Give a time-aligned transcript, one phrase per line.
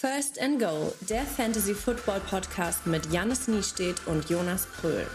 [0.00, 5.08] First and Goal, der Fantasy Football Podcast mit Jannis Niestedt und Jonas Pröhl.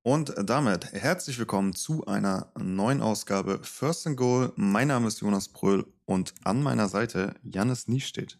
[0.00, 4.54] Und damit herzlich willkommen zu einer neuen Ausgabe First and Goal.
[4.56, 8.38] Mein Name ist Jonas Pröhl und an meiner Seite Jannis Niestedt.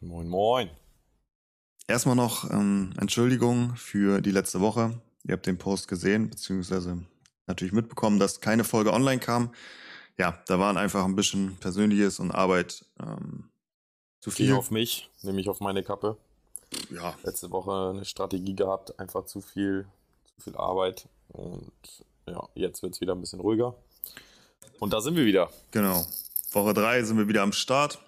[0.00, 0.70] Moin, moin.
[1.86, 5.00] Erstmal noch ähm, Entschuldigung für die letzte Woche.
[5.22, 7.04] Ihr habt den Post gesehen, beziehungsweise
[7.46, 9.52] natürlich mitbekommen, dass keine Folge online kam
[10.18, 13.50] ja, da waren einfach ein bisschen Persönliches und Arbeit ähm,
[14.20, 14.46] zu viel.
[14.46, 16.16] Viel auf mich, nämlich auf meine Kappe.
[16.90, 17.14] Ja.
[17.22, 19.86] Letzte Woche eine Strategie gehabt, einfach zu viel,
[20.24, 21.08] zu viel Arbeit.
[21.28, 21.72] Und
[22.26, 23.74] ja, jetzt wird es wieder ein bisschen ruhiger.
[24.80, 25.50] Und da sind wir wieder.
[25.70, 26.06] Genau.
[26.52, 27.98] Woche 3 sind wir wieder am Start.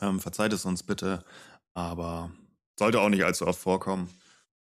[0.00, 1.24] Ähm, verzeiht es uns bitte,
[1.74, 2.30] aber
[2.78, 4.08] sollte auch nicht allzu oft vorkommen.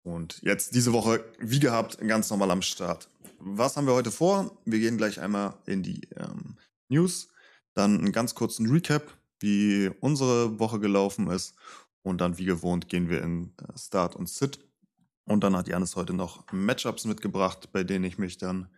[0.02, 3.08] Und jetzt diese Woche, wie gehabt, ganz normal am Start.
[3.38, 4.58] Was haben wir heute vor?
[4.64, 6.56] Wir gehen gleich einmal in die ähm,
[6.88, 7.28] News,
[7.74, 11.54] dann einen ganz kurzen Recap, wie unsere Woche gelaufen ist.
[12.02, 14.60] Und dann, wie gewohnt, gehen wir in äh, Start und Sit.
[15.24, 18.68] Und dann hat Janis heute noch Matchups mitgebracht, bei denen ich mich dann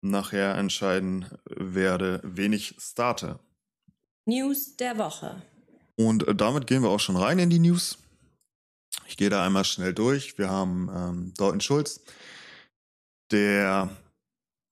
[0.00, 3.38] nachher entscheiden werde, wen ich starte.
[4.24, 5.42] News der Woche.
[5.96, 7.98] Und äh, damit gehen wir auch schon rein in die News.
[9.06, 10.38] Ich gehe da einmal schnell durch.
[10.38, 12.00] Wir haben ähm, Dalton Schulz,
[13.32, 13.90] der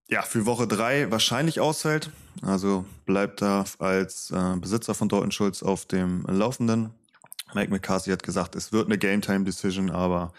[0.08, 2.10] ja für Woche drei wahrscheinlich ausfällt.
[2.42, 6.90] Also bleibt da als äh, Besitzer von Dalton Schulz auf dem Laufenden.
[7.54, 10.32] Mike McCarthy hat gesagt, es wird eine Game Time Decision, aber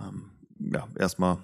[0.00, 1.38] ähm, ja, erstmal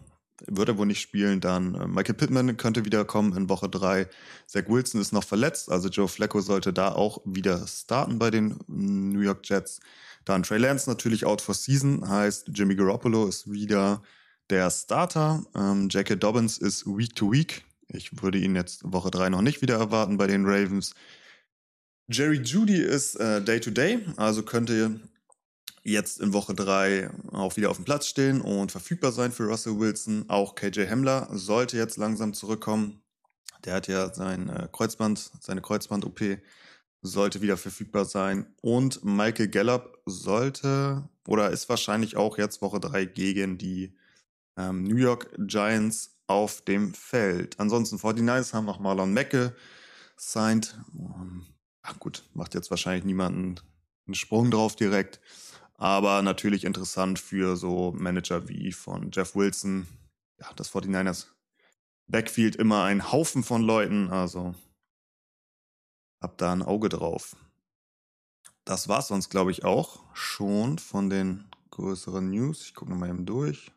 [0.47, 1.41] wird er wohl nicht spielen.
[1.41, 4.09] Dann äh, Michael Pittman könnte wiederkommen in Woche drei.
[4.47, 8.59] Zach Wilson ist noch verletzt, also Joe Flacco sollte da auch wieder starten bei den
[8.67, 9.81] New York Jets.
[10.25, 14.03] Dann Trey Lance natürlich out for season, heißt Jimmy Garoppolo ist wieder
[14.51, 15.45] der Starter.
[15.55, 16.17] Ähm, J.K.
[16.17, 17.65] Dobbins ist Week to Week.
[17.89, 20.95] Ich würde ihn jetzt Woche 3 noch nicht wieder erwarten bei den Ravens.
[22.11, 25.01] Jerry Judy ist äh, Day to Day, also könnte
[25.83, 29.79] jetzt in Woche 3 auch wieder auf dem Platz stehen und verfügbar sein für Russell
[29.79, 30.25] Wilson.
[30.29, 33.03] Auch KJ Hamler sollte jetzt langsam zurückkommen.
[33.65, 36.39] Der hat ja sein äh, Kreuzband, seine Kreuzband-OP
[37.01, 38.47] sollte wieder verfügbar sein.
[38.61, 43.95] Und Michael Gallup sollte oder ist wahrscheinlich auch jetzt Woche 3 gegen die
[44.59, 47.59] ähm, New York Giants auf dem Feld.
[47.59, 49.57] Ansonsten 49ers haben noch Marlon Mecke
[50.17, 50.79] signed.
[50.93, 51.47] Um,
[51.83, 53.61] ach gut, macht jetzt wahrscheinlich niemanden
[54.07, 55.21] einen Sprung drauf direkt.
[55.75, 59.87] Aber natürlich interessant für so Manager wie von Jeff Wilson.
[60.41, 61.27] Ja, das 49ers
[62.09, 64.11] Backfield immer ein Haufen von Leuten.
[64.11, 64.55] Also
[66.21, 67.37] hab da ein Auge drauf.
[68.65, 72.63] Das war's sonst, glaube ich, auch schon von den größeren News.
[72.63, 73.71] Ich gucke nochmal eben durch.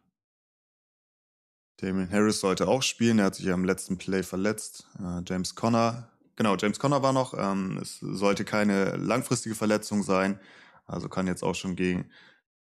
[1.81, 3.19] Damien Harris sollte auch spielen.
[3.19, 4.87] Er hat sich ja im letzten Play verletzt.
[4.99, 7.33] Äh, James Conner, genau, James Conner war noch.
[7.35, 10.39] Ähm, es sollte keine langfristige Verletzung sein.
[10.85, 12.09] Also kann jetzt auch schon gegen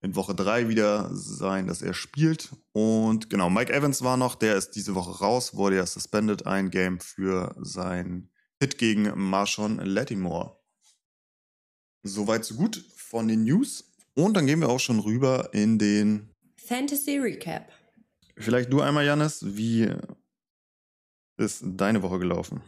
[0.02, 2.48] in Woche 3 wieder sein, dass er spielt.
[2.72, 4.34] Und genau, Mike Evans war noch.
[4.34, 9.78] Der ist diese Woche raus, wurde ja suspended ein Game für sein Hit gegen Marshawn
[9.78, 10.58] Lattimore.
[12.02, 13.92] Soweit so gut von den News.
[14.14, 17.70] Und dann gehen wir auch schon rüber in den Fantasy Recap.
[18.40, 19.90] Vielleicht du einmal, Janis, wie
[21.36, 22.62] ist deine Woche gelaufen?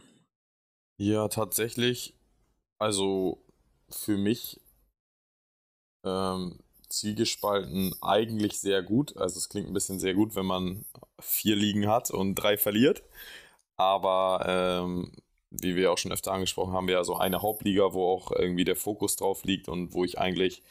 [0.97, 2.13] Ja, tatsächlich.
[2.77, 3.43] Also
[3.89, 4.61] für mich
[6.05, 9.17] ähm, zielgespalten eigentlich sehr gut.
[9.17, 10.85] Also es klingt ein bisschen sehr gut, wenn man
[11.19, 13.01] vier Ligen hat und drei verliert.
[13.75, 15.11] Aber ähm,
[15.49, 18.63] wie wir auch schon öfter angesprochen haben, wir ja so eine Hauptliga, wo auch irgendwie
[18.63, 20.61] der Fokus drauf liegt und wo ich eigentlich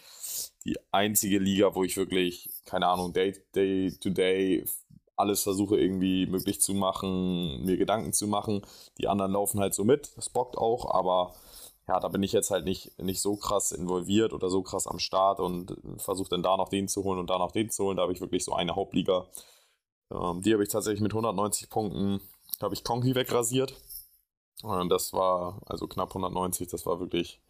[0.64, 4.64] die einzige Liga, wo ich wirklich, keine Ahnung, day, day to day
[5.16, 8.62] alles versuche irgendwie möglich zu machen, mir Gedanken zu machen.
[8.98, 11.34] Die anderen laufen halt so mit, das bockt auch, aber
[11.88, 14.98] ja, da bin ich jetzt halt nicht, nicht so krass involviert oder so krass am
[14.98, 17.96] Start und versuche dann da noch den zu holen und da noch den zu holen.
[17.96, 19.26] Da habe ich wirklich so eine Hauptliga.
[20.10, 22.20] Ähm, die habe ich tatsächlich mit 190 Punkten,
[22.60, 23.74] habe ich Conky wegrasiert.
[24.62, 27.40] Und das war also knapp 190, das war wirklich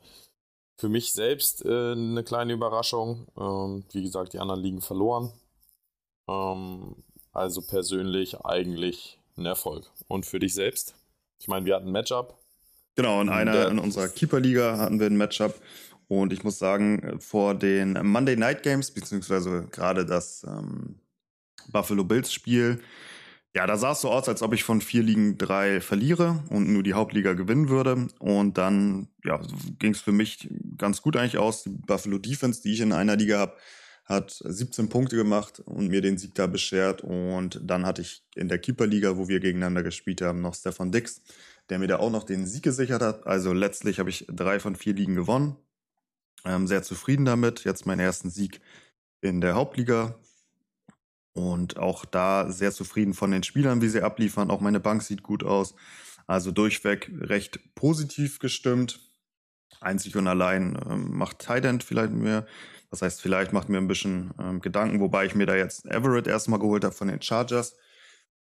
[0.76, 3.26] für mich selbst äh, eine kleine Überraschung.
[3.38, 5.32] Ähm, wie gesagt, die anderen liegen verloren.
[6.28, 6.96] Ähm,
[7.32, 9.90] also persönlich eigentlich ein Erfolg.
[10.08, 10.94] Und für dich selbst?
[11.38, 12.38] Ich meine, wir hatten ein Matchup.
[12.94, 15.54] Genau, in einer in unserer Keeper-Liga hatten wir ein Matchup.
[16.08, 20.96] Und ich muss sagen, vor den Monday Night Games, beziehungsweise gerade das ähm,
[21.68, 22.82] Buffalo Bills-Spiel,
[23.54, 26.72] ja, da sah es so aus, als ob ich von vier Ligen drei verliere und
[26.72, 28.08] nur die Hauptliga gewinnen würde.
[28.18, 29.40] Und dann ja,
[29.78, 30.48] ging es für mich
[30.78, 31.64] ganz gut eigentlich aus.
[31.64, 33.56] Die Buffalo Defense, die ich in einer Liga habe,
[34.04, 37.02] hat 17 Punkte gemacht und mir den Sieg da beschert.
[37.02, 41.22] Und dann hatte ich in der Keeper-Liga, wo wir gegeneinander gespielt haben, noch Stefan Dix.
[41.68, 43.26] der mir da auch noch den Sieg gesichert hat.
[43.26, 45.56] Also letztlich habe ich drei von vier Ligen gewonnen.
[46.44, 47.64] Ähm, sehr zufrieden damit.
[47.64, 48.60] Jetzt meinen ersten Sieg
[49.20, 50.18] in der Hauptliga.
[51.34, 54.50] Und auch da sehr zufrieden von den Spielern, wie sie abliefern.
[54.50, 55.74] Auch meine Bank sieht gut aus.
[56.26, 59.00] Also durchweg recht positiv gestimmt.
[59.80, 62.46] Einzig und allein ähm, macht Tident vielleicht mir,
[62.92, 66.26] das heißt, vielleicht macht mir ein bisschen ähm, Gedanken, wobei ich mir da jetzt Everett
[66.26, 67.74] erstmal geholt habe von den Chargers.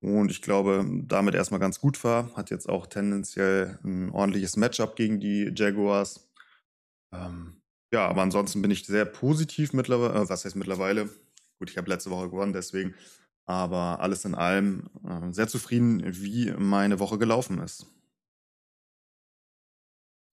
[0.02, 2.36] Und ich glaube, damit erstmal ganz gut war.
[2.36, 6.28] Hat jetzt auch tendenziell ein ordentliches Matchup gegen die Jaguars.
[7.14, 7.62] Ähm,
[7.94, 10.24] ja, aber ansonsten bin ich sehr positiv mittlerweile.
[10.24, 11.06] Äh, was heißt mittlerweile?
[11.60, 12.96] Gut, ich habe letzte Woche gewonnen, deswegen.
[13.46, 17.86] Aber alles in allem äh, sehr zufrieden, wie meine Woche gelaufen ist.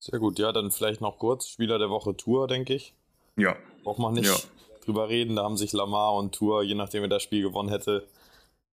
[0.01, 1.47] Sehr gut, ja, dann vielleicht noch kurz.
[1.49, 2.95] Spieler der Woche Tour, denke ich.
[3.39, 3.57] Ja.
[3.89, 4.37] Braucht man nicht ja.
[4.85, 5.37] drüber reden.
[5.37, 8.07] Da haben sich Lamar und Tour, je nachdem wer das Spiel gewonnen hätte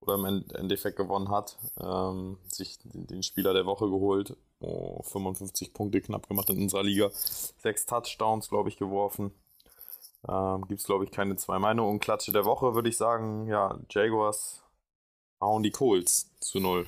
[0.01, 4.35] oder im Endeffekt gewonnen hat, ähm, sich den Spieler der Woche geholt.
[4.59, 7.11] Oh, 55 Punkte knapp gemacht in unserer Liga.
[7.13, 9.31] Sechs Touchdowns, glaube ich, geworfen.
[10.27, 11.91] Ähm, Gibt es, glaube ich, keine zwei Meinungen.
[11.91, 14.63] Und Klatsche der Woche würde ich sagen, ja, Jaguars
[15.39, 16.87] hauen die Colts zu null.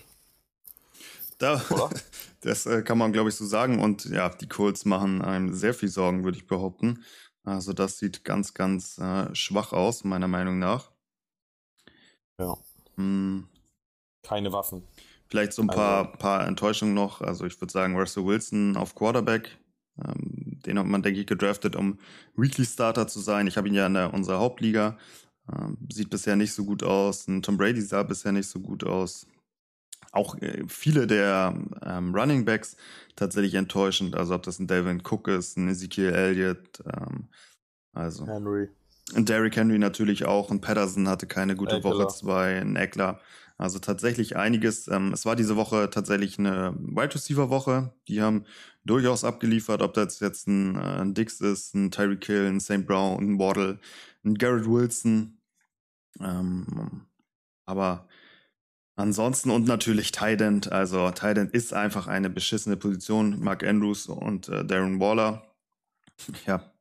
[1.38, 1.62] Da,
[2.42, 3.82] das äh, kann man, glaube ich, so sagen.
[3.82, 7.06] Und ja, die Colts machen einem sehr viel Sorgen, würde ich behaupten.
[7.48, 10.92] Also das sieht ganz, ganz äh, schwach aus, meiner Meinung nach.
[12.38, 12.58] Ja.
[12.96, 13.48] Hm.
[14.22, 14.84] Keine Waffen.
[15.28, 17.22] Vielleicht so ein paar, also, paar Enttäuschungen noch.
[17.22, 19.58] Also ich würde sagen, Russell Wilson auf Quarterback.
[20.04, 22.00] Ähm, den hat man, denke ich, gedraftet, um
[22.36, 23.48] Weekly Starter zu sein.
[23.48, 24.98] Ich habe ihn ja in der, unserer Hauptliga.
[25.50, 27.30] Ähm, sieht bisher nicht so gut aus.
[27.30, 29.26] Ein Tom Brady sah bisher nicht so gut aus
[30.12, 31.54] auch äh, viele der
[31.84, 32.78] ähm, Running Backs
[33.16, 34.16] tatsächlich enttäuschend.
[34.16, 37.28] Also ob das ein Devin Cook ist, ein Ezekiel Elliott, ähm,
[37.94, 38.70] also Henry.
[39.16, 40.50] Und Derrick Henry natürlich auch.
[40.50, 41.92] Und Patterson hatte keine gute Eckler.
[41.92, 43.22] Woche zwei, ein Eckler.
[43.58, 44.88] Also tatsächlich einiges.
[44.88, 47.94] Ähm, es war diese Woche tatsächlich eine Wide Receiver Woche.
[48.08, 48.46] Die haben
[48.86, 52.86] durchaus abgeliefert, ob das jetzt ein, äh, ein Dix ist, ein Tyreek Hill, ein St.
[52.86, 53.80] Brown, ein Waddle,
[54.24, 55.40] ein Garrett Wilson.
[56.20, 57.08] Ähm,
[57.66, 58.08] aber
[58.98, 60.72] Ansonsten und natürlich Tident.
[60.72, 63.40] Also Tident ist einfach eine beschissene Position.
[63.40, 65.44] Mark Andrews und äh, Darren Waller.
[66.48, 66.74] Ja,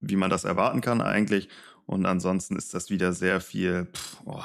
[0.00, 1.48] wie man das erwarten kann eigentlich.
[1.86, 4.42] Und ansonsten ist das wieder sehr viel pff, oh,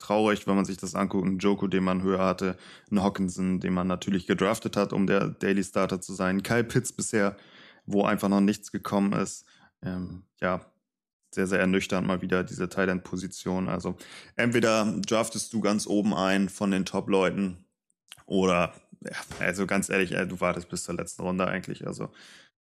[0.00, 1.24] traurig, wenn man sich das anguckt.
[1.24, 2.56] Ein Joko, den man höher hatte.
[2.90, 6.42] Ein Hawkinson, den man natürlich gedraftet hat, um der Daily Starter zu sein.
[6.42, 7.36] Kyle Pitts bisher,
[7.86, 9.46] wo einfach noch nichts gekommen ist.
[9.82, 10.66] Ähm, ja,
[11.34, 13.68] sehr, sehr ernüchternd mal wieder diese Thailand-Position.
[13.68, 13.96] Also
[14.36, 17.64] entweder draftest du ganz oben ein von den Top-Leuten
[18.26, 21.86] oder, ja, also ganz ehrlich, du wartest bis zur letzten Runde eigentlich.
[21.86, 22.10] Also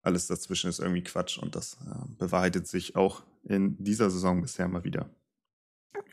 [0.02, 4.68] alles dazwischen ist irgendwie Quatsch und das äh, bewahrheitet sich auch in dieser Saison bisher
[4.68, 5.08] mal wieder.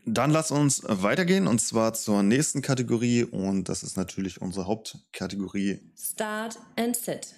[0.06, 5.80] Dann lass uns weitergehen und zwar zur nächsten Kategorie und das ist natürlich unsere Hauptkategorie.
[5.98, 7.36] Start and Sit.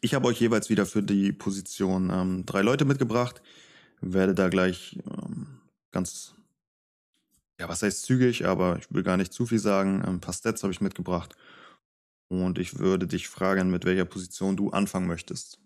[0.00, 3.42] Ich habe euch jeweils wieder für die Position ähm, drei Leute mitgebracht
[4.00, 5.60] werde da gleich ähm,
[5.90, 6.34] ganz,
[7.58, 10.02] ja, was heißt zügig, aber ich will gar nicht zu viel sagen.
[10.02, 11.36] Ein paar Stats habe ich mitgebracht.
[12.28, 15.58] Und ich würde dich fragen, mit welcher Position du anfangen möchtest.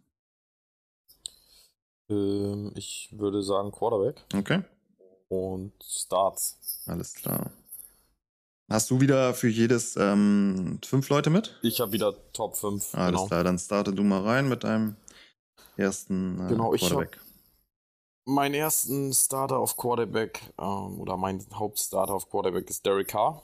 [2.09, 4.25] Ähm, ich würde sagen Quarterback.
[4.35, 4.63] Okay.
[5.29, 6.83] Und Starts.
[6.87, 7.51] Alles klar.
[8.71, 11.59] Hast du wieder für jedes ähm, fünf Leute mit?
[11.63, 12.95] Ich habe wieder Top 5.
[12.95, 13.27] Alles genau.
[13.27, 14.97] klar, dann starte du mal rein mit deinem
[15.77, 17.21] ersten äh, genau, Quarterback.
[18.27, 23.43] Meinen ersten Starter auf Quarterback ähm, oder mein Hauptstarter auf Quarterback ist Derek Carr.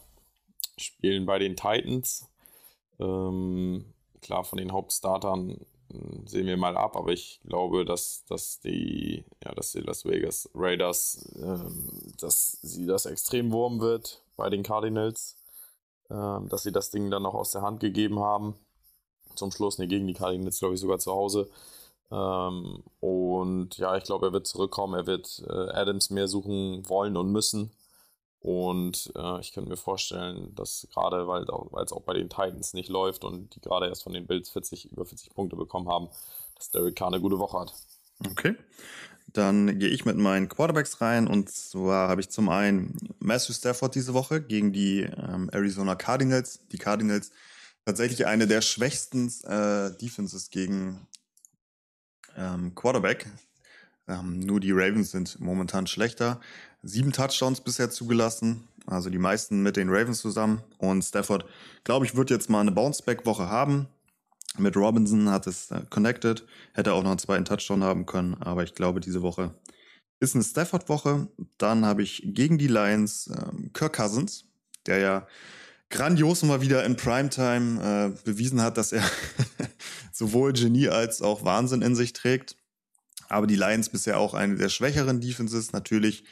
[0.78, 2.26] Spielen bei den Titans.
[2.98, 3.84] Ähm,
[4.22, 9.24] klar, von den Hauptstartern hm, sehen wir mal ab, aber ich glaube, dass, dass, die,
[9.44, 14.62] ja, dass die Las Vegas Raiders, ähm, dass sie das extrem wurm wird bei den
[14.62, 15.36] Cardinals,
[16.10, 18.54] ähm, dass sie das Ding dann noch aus der Hand gegeben haben.
[19.34, 21.50] Zum Schluss, ne, gegen die Cardinals, glaube ich, sogar zu Hause.
[22.10, 24.94] Ähm, und ja, ich glaube, er wird zurückkommen.
[24.94, 27.72] Er wird äh, Adams mehr suchen wollen und müssen.
[28.40, 31.42] Und äh, ich könnte mir vorstellen, dass gerade, weil
[31.84, 34.90] es auch bei den Titans nicht läuft und die gerade erst von den Bills 40,
[34.92, 36.08] über 40 Punkte bekommen haben,
[36.56, 37.74] dass Derek Carr eine gute Woche hat.
[38.30, 38.56] Okay.
[39.32, 43.94] Dann gehe ich mit meinen Quarterbacks rein und zwar habe ich zum einen Matthew Stafford
[43.94, 46.66] diese Woche gegen die ähm, Arizona Cardinals.
[46.72, 47.30] Die Cardinals
[47.84, 51.06] tatsächlich eine der schwächsten äh, Defenses gegen
[52.36, 53.26] ähm, Quarterback.
[54.08, 56.40] Ähm, nur die Ravens sind momentan schlechter.
[56.82, 60.62] Sieben Touchdowns bisher zugelassen, also die meisten mit den Ravens zusammen.
[60.78, 61.44] Und Stafford,
[61.84, 63.86] glaube ich, wird jetzt mal eine Bounceback-Woche haben.
[64.58, 66.44] Mit Robinson hat es äh, connected,
[66.74, 69.54] hätte auch noch einen zweiten Touchdown haben können, aber ich glaube, diese Woche
[70.18, 71.28] ist eine Stafford-Woche.
[71.58, 74.44] Dann habe ich gegen die Lions ähm, Kirk Cousins,
[74.86, 75.26] der ja
[75.90, 79.02] grandios mal wieder in Primetime äh, bewiesen hat, dass er
[80.12, 82.56] sowohl Genie als auch Wahnsinn in sich trägt.
[83.28, 85.72] Aber die Lions bisher auch eine der schwächeren Defenses.
[85.72, 86.24] Natürlich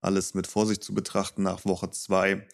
[0.00, 2.46] alles mit Vorsicht zu betrachten nach Woche zwei.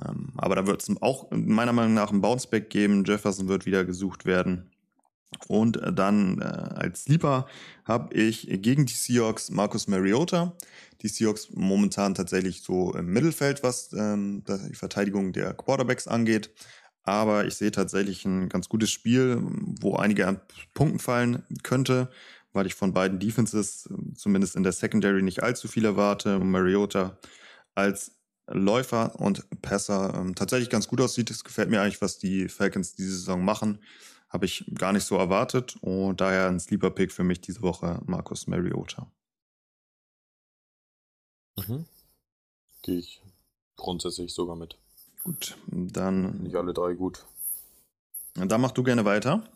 [0.00, 3.04] Ähm, aber da wird es auch meiner Meinung nach ein Bounceback geben.
[3.04, 4.71] Jefferson wird wieder gesucht werden.
[5.48, 7.46] Und dann äh, als Sleeper
[7.84, 10.56] habe ich gegen die Seahawks Marcus Mariota.
[11.02, 16.50] Die Seahawks momentan tatsächlich so im Mittelfeld, was ähm, die Verteidigung der Quarterbacks angeht.
[17.04, 19.42] Aber ich sehe tatsächlich ein ganz gutes Spiel,
[19.80, 20.40] wo einige an
[20.74, 22.10] Punkten fallen könnte,
[22.52, 26.38] weil ich von beiden Defenses zumindest in der Secondary nicht allzu viel erwarte.
[26.38, 27.18] Mariota
[27.74, 28.12] als
[28.46, 31.30] Läufer und Passer ähm, tatsächlich ganz gut aussieht.
[31.30, 33.78] Es gefällt mir eigentlich, was die Falcons diese Saison machen.
[34.32, 38.46] Habe ich gar nicht so erwartet und daher ein Sleeper-Pick für mich diese Woche Markus
[38.46, 39.06] Mariota.
[41.58, 41.84] Mhm.
[42.80, 43.20] Gehe ich
[43.76, 44.78] grundsätzlich sogar mit.
[45.22, 46.42] Gut, dann.
[46.42, 47.26] Nicht alle drei gut.
[48.34, 49.46] Dann mach du gerne weiter.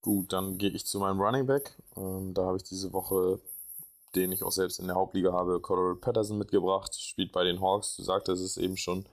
[0.00, 1.76] Gut, dann gehe ich zu meinem Running Back.
[1.96, 3.40] Ähm, da habe ich diese Woche,
[4.14, 7.00] den ich auch selbst in der Hauptliga habe, Cordell Patterson mitgebracht.
[7.00, 7.96] Spielt bei den Hawks.
[7.96, 9.06] Du sagtest es eben schon.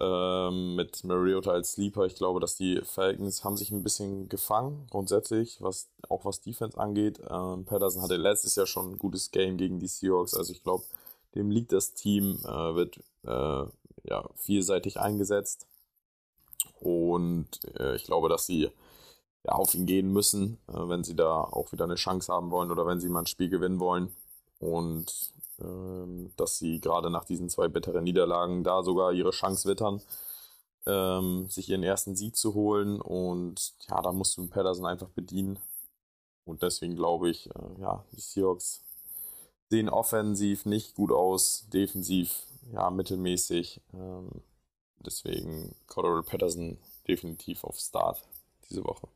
[0.00, 2.06] Ähm, mit Mariota als Sleeper.
[2.06, 6.78] Ich glaube, dass die Falcons haben sich ein bisschen gefangen, grundsätzlich, was auch was Defense
[6.78, 7.20] angeht.
[7.28, 10.34] Ähm, Patterson hatte letztes Jahr schon ein gutes Game gegen die Seahawks.
[10.34, 10.84] Also ich glaube,
[11.34, 13.64] dem liegt das Team, äh, wird äh,
[14.04, 15.66] ja, vielseitig eingesetzt.
[16.80, 18.70] Und äh, ich glaube, dass sie
[19.44, 22.70] ja, auf ihn gehen müssen, äh, wenn sie da auch wieder eine Chance haben wollen
[22.70, 24.14] oder wenn sie mal ein Spiel gewinnen wollen.
[24.58, 25.32] Und
[26.36, 30.02] dass sie gerade nach diesen zwei bitteren Niederlagen da sogar ihre Chance wittern,
[30.86, 33.00] ähm, sich ihren ersten Sieg zu holen.
[33.00, 35.58] Und ja, da musst du Patterson einfach bedienen.
[36.44, 38.82] Und deswegen glaube ich, äh, ja, die Seahawks
[39.70, 42.42] sehen offensiv nicht gut aus, defensiv
[42.72, 43.80] ja mittelmäßig.
[43.94, 44.28] Ähm,
[44.98, 48.22] deswegen Cordero Patterson definitiv auf Start
[48.68, 49.08] diese Woche.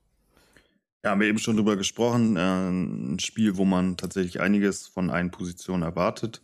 [1.05, 2.37] Ja, haben wir eben schon drüber gesprochen.
[2.37, 6.43] Äh, ein Spiel, wo man tatsächlich einiges von einen Positionen erwartet.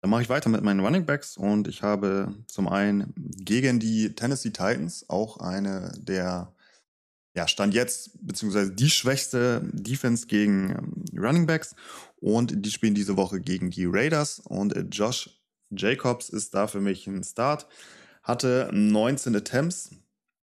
[0.00, 4.14] Dann mache ich weiter mit meinen Running Backs und ich habe zum einen gegen die
[4.14, 6.54] Tennessee Titans auch eine der,
[7.34, 11.74] ja, Stand jetzt, beziehungsweise die schwächste Defense gegen ähm, Running Backs
[12.16, 15.30] und die spielen diese Woche gegen die Raiders und Josh
[15.70, 17.66] Jacobs ist da für mich ein Start.
[18.22, 19.90] Hatte 19 Attempts,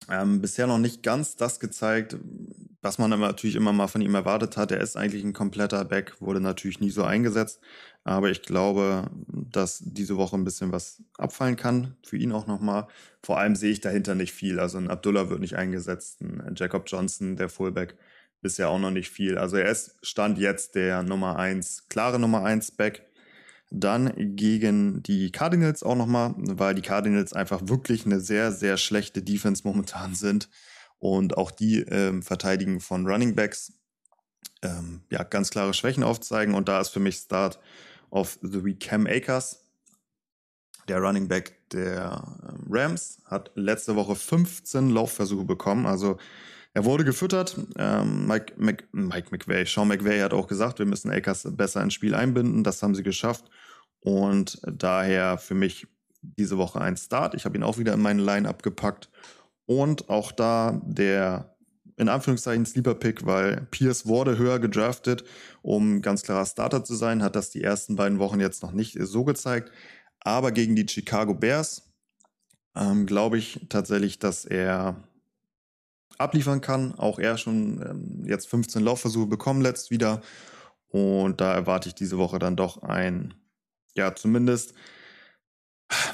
[0.09, 2.17] ähm, bisher noch nicht ganz das gezeigt,
[2.81, 4.71] was man natürlich immer mal von ihm erwartet hat.
[4.71, 7.59] Er ist eigentlich ein kompletter Back, wurde natürlich nie so eingesetzt.
[8.05, 11.95] Aber ich glaube, dass diese Woche ein bisschen was abfallen kann.
[12.05, 12.87] Für ihn auch nochmal.
[13.21, 14.59] Vor allem sehe ich dahinter nicht viel.
[14.59, 17.97] Also ein Abdullah wird nicht eingesetzt, ein Jacob Johnson, der Fullback,
[18.41, 19.37] bisher auch noch nicht viel.
[19.37, 23.05] Also er ist Stand jetzt der Nummer 1, klare Nummer 1 Back.
[23.71, 29.21] Dann gegen die Cardinals auch nochmal, weil die Cardinals einfach wirklich eine sehr, sehr schlechte
[29.21, 30.49] Defense momentan sind
[30.99, 33.73] und auch die ähm, Verteidigen von Running Backs
[34.61, 36.53] ähm, ja, ganz klare Schwächen aufzeigen.
[36.53, 37.59] Und da ist für mich Start
[38.09, 39.65] of the Week Cam Akers.
[40.87, 45.85] Der Running Back der ähm, Rams hat letzte Woche 15 Laufversuche bekommen.
[45.85, 46.17] Also
[46.73, 47.59] er wurde gefüttert.
[47.77, 51.93] Ähm, Mike, Mc, Mike McVay, Sean McVay hat auch gesagt, wir müssen Akers besser ins
[51.93, 52.63] Spiel einbinden.
[52.63, 53.45] Das haben sie geschafft.
[54.01, 55.87] Und daher für mich
[56.21, 57.33] diese Woche ein Start.
[57.35, 59.09] Ich habe ihn auch wieder in meine Line-Up gepackt.
[59.69, 61.55] Und auch da der
[61.95, 65.23] in Anführungszeichen Sleeper Pick, weil Pierce wurde höher gedraftet,
[65.61, 68.97] um ganz klarer Starter zu sein, hat das die ersten beiden Wochen jetzt noch nicht
[68.99, 69.71] so gezeigt.
[70.21, 71.83] Aber gegen die Chicago Bears
[72.75, 75.03] ähm, glaube ich tatsächlich, dass er
[76.17, 76.95] abliefern kann.
[76.95, 80.21] Auch er schon ähm, jetzt 15 Laufversuche bekommen letzt wieder.
[80.87, 83.35] Und da erwarte ich diese Woche dann doch ein,
[83.93, 84.73] ja, zumindest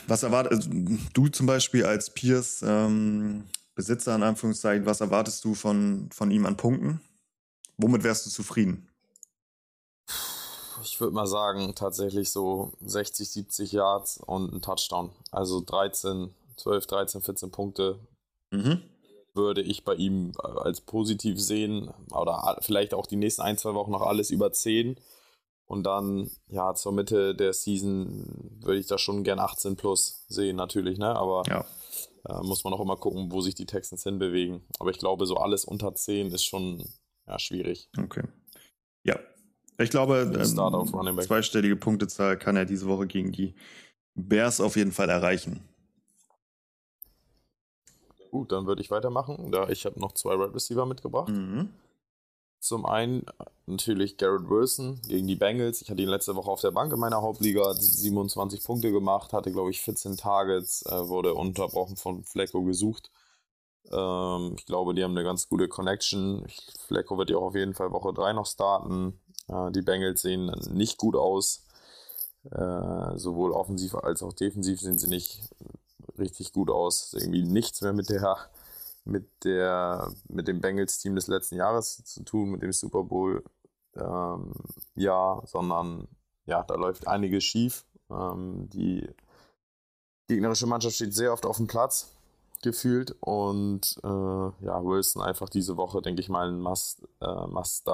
[0.07, 0.69] was erwartet also,
[1.13, 6.45] du zum Beispiel als Pierce ähm, Besitzer in Anführungszeichen, was erwartest du von, von ihm
[6.45, 7.01] an Punkten?
[7.77, 8.87] Womit wärst du zufrieden?
[10.81, 15.11] Ich würde mal sagen, tatsächlich so 60, 70 Yards und ein Touchdown.
[15.31, 17.99] Also 13, 12, 13, 14 Punkte
[18.51, 18.81] mhm.
[19.33, 21.93] würde ich bei ihm als positiv sehen.
[22.11, 24.95] Oder vielleicht auch die nächsten ein, zwei Wochen noch alles über 10.
[25.67, 30.55] Und dann, ja, zur Mitte der Season würde ich da schon gern 18 plus sehen,
[30.55, 31.15] natürlich, ne?
[31.15, 31.65] Aber ja.
[32.29, 34.61] äh, muss man auch immer gucken, wo sich die Texans hinbewegen.
[34.79, 36.87] Aber ich glaube, so alles unter 10 ist schon
[37.27, 37.89] ja, schwierig.
[37.97, 38.23] Okay.
[39.03, 39.19] Ja.
[39.77, 43.55] Ich glaube, ähm, zweistellige Punktezahl kann er diese Woche gegen die
[44.13, 45.67] Bears auf jeden Fall erreichen.
[48.31, 49.51] Gut, dann würde ich weitermachen.
[49.51, 51.29] Da ich habe noch zwei Red Receiver mitgebracht.
[51.29, 51.69] Mhm.
[52.65, 53.27] Zum einen
[53.67, 55.83] natürlich Garrett Wilson gegen die Bengals.
[55.83, 59.33] Ich hatte ihn letzte Woche auf der Bank in meiner Hauptliga, hat 27 Punkte gemacht,
[59.33, 63.11] hatte glaube ich 14 Targets, äh, wurde unterbrochen von Flecko gesucht.
[63.91, 66.43] Ähm, ich glaube, die haben eine ganz gute Connection.
[66.87, 69.21] Flecko wird ja auch auf jeden Fall Woche 3 noch starten.
[69.47, 71.67] Äh, die Bengals sehen nicht gut aus.
[72.49, 75.39] Äh, sowohl offensiv als auch defensiv sehen sie nicht
[76.17, 77.13] richtig gut aus.
[77.13, 78.23] Irgendwie nichts mehr mit der
[79.05, 83.43] mit der mit dem Bengals Team des letzten Jahres zu tun, mit dem Super Bowl
[83.95, 84.51] ähm,
[84.95, 86.07] ja, sondern
[86.45, 87.85] ja, da läuft einiges schief.
[88.09, 89.07] Ähm, die
[90.27, 92.11] gegnerische Mannschaft steht sehr oft auf dem Platz
[92.61, 97.87] gefühlt und äh, ja, Wilson einfach diese Woche, denke ich mal, ein Must, äh, Must.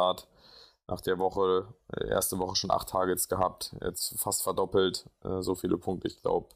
[0.88, 5.56] Nach der Woche, äh, erste Woche schon acht Targets gehabt, jetzt fast verdoppelt, äh, so
[5.56, 6.08] viele Punkte.
[6.08, 6.50] Ich glaube,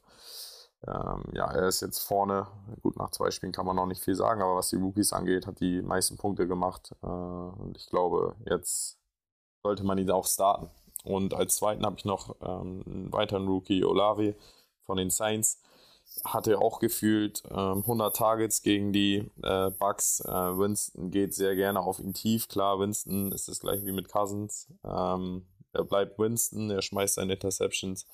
[0.87, 2.47] ähm, ja, er ist jetzt vorne.
[2.81, 5.47] Gut, nach zwei Spielen kann man noch nicht viel sagen, aber was die Rookies angeht,
[5.47, 6.91] hat die meisten Punkte gemacht.
[7.01, 8.99] Äh, und ich glaube, jetzt
[9.63, 10.69] sollte man ihn auch starten.
[11.03, 14.35] Und als zweiten habe ich noch ähm, einen weiteren Rookie, Olave
[14.83, 15.61] von den Saints.
[16.23, 20.21] Hatte auch gefühlt ähm, 100 Targets gegen die äh, Bucks.
[20.21, 22.47] Äh, Winston geht sehr gerne auf ihn tief.
[22.47, 24.67] Klar, Winston ist das gleiche wie mit Cousins.
[24.83, 28.05] Ähm, er bleibt Winston, er schmeißt seine Interceptions,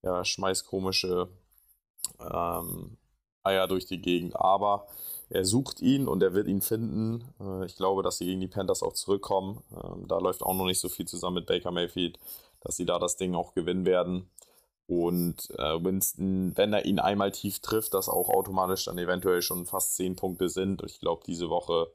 [0.00, 1.28] er schmeißt komische
[2.20, 2.96] ähm,
[3.42, 4.36] Eier durch die Gegend.
[4.36, 4.86] Aber
[5.30, 7.24] er sucht ihn und er wird ihn finden.
[7.40, 9.62] Äh, ich glaube, dass sie gegen die Panthers auch zurückkommen.
[9.72, 12.18] Ähm, da läuft auch noch nicht so viel zusammen mit Baker Mayfield,
[12.60, 14.30] dass sie da das Ding auch gewinnen werden.
[14.86, 19.64] Und äh, Winston, wenn er ihn einmal tief trifft, dass auch automatisch dann eventuell schon
[19.64, 20.82] fast 10 Punkte sind.
[20.84, 21.90] Ich glaube, diese Woche,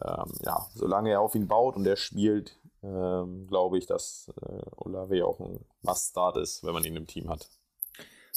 [0.00, 4.62] ähm, ja, solange er auf ihn baut und er spielt, ähm, glaube ich, dass äh,
[4.76, 7.48] Olave auch ein Must-Start ist, wenn man ihn im Team hat.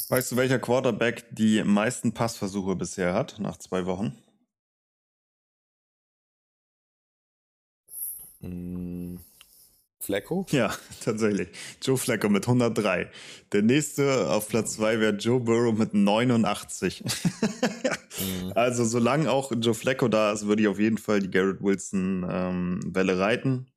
[0.10, 4.18] Weißt du, welcher Quarterback die meisten Passversuche bisher hat, nach zwei Wochen?
[8.42, 9.16] Mm,
[10.00, 10.46] Flecko?
[10.52, 11.50] Ja, tatsächlich.
[11.82, 13.10] Joe Flecko mit 103.
[13.54, 17.04] Der nächste auf Platz 2 wäre Joe Burrow mit 89.
[17.04, 18.52] mhm.
[18.56, 23.14] Also, solange auch Joe Flecko da ist, würde ich auf jeden Fall die Garrett Wilson-Welle
[23.14, 23.68] ähm, reiten.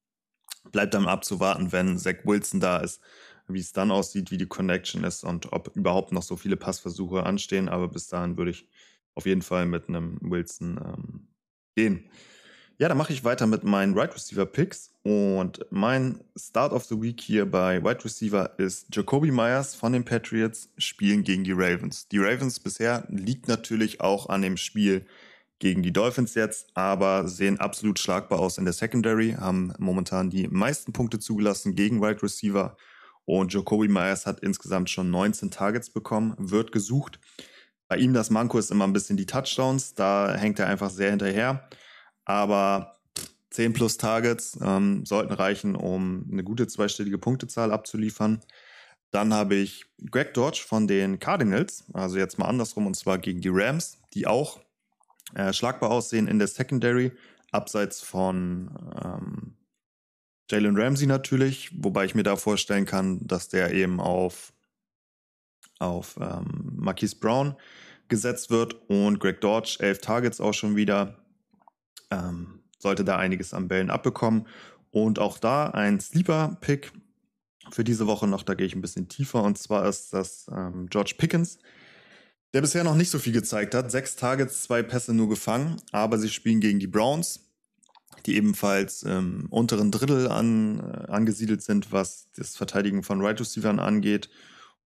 [0.70, 3.00] Bleibt dann abzuwarten, wenn Zach Wilson da ist,
[3.48, 7.24] wie es dann aussieht, wie die Connection ist und ob überhaupt noch so viele Passversuche
[7.24, 7.68] anstehen.
[7.68, 8.68] Aber bis dahin würde ich
[9.14, 11.28] auf jeden Fall mit einem Wilson ähm,
[11.74, 12.10] gehen.
[12.80, 14.92] Ja, dann mache ich weiter mit meinen Wide Receiver Picks.
[15.02, 20.04] Und mein Start of the Week hier bei Wide Receiver ist Jacoby Myers von den
[20.04, 22.06] Patriots spielen gegen die Ravens.
[22.06, 25.06] Die Ravens bisher liegt natürlich auch an dem Spiel
[25.58, 30.46] gegen die Dolphins jetzt, aber sehen absolut schlagbar aus in der Secondary, haben momentan die
[30.46, 32.76] meisten Punkte zugelassen gegen Wide Receiver.
[33.28, 37.20] Und Jacoby Myers hat insgesamt schon 19 Targets bekommen, wird gesucht.
[37.86, 41.10] Bei ihm das Manko ist immer ein bisschen die Touchdowns, da hängt er einfach sehr
[41.10, 41.68] hinterher.
[42.24, 42.96] Aber
[43.50, 48.40] 10 plus Targets ähm, sollten reichen, um eine gute zweistellige Punktezahl abzuliefern.
[49.10, 53.42] Dann habe ich Greg Dodge von den Cardinals, also jetzt mal andersrum, und zwar gegen
[53.42, 54.58] die Rams, die auch
[55.34, 57.12] äh, schlagbar aussehen in der Secondary,
[57.52, 58.70] abseits von
[59.04, 59.57] ähm,
[60.50, 64.52] Jalen Ramsey natürlich, wobei ich mir da vorstellen kann, dass der eben auf,
[65.78, 67.54] auf ähm, Marquise Brown
[68.08, 71.16] gesetzt wird und Greg Dodge, elf Targets auch schon wieder
[72.10, 74.46] ähm, sollte da einiges an Bällen abbekommen.
[74.90, 76.92] Und auch da ein Sleeper-Pick
[77.70, 79.42] für diese Woche noch, da gehe ich ein bisschen tiefer.
[79.42, 81.58] Und zwar ist das ähm, George Pickens,
[82.54, 83.90] der bisher noch nicht so viel gezeigt hat.
[83.90, 87.47] Sechs Targets, zwei Pässe nur gefangen, aber sie spielen gegen die Browns,
[88.26, 93.40] die ebenfalls im ähm, unteren Drittel an, äh, angesiedelt sind, was das Verteidigen von Right
[93.40, 94.28] Receivers angeht.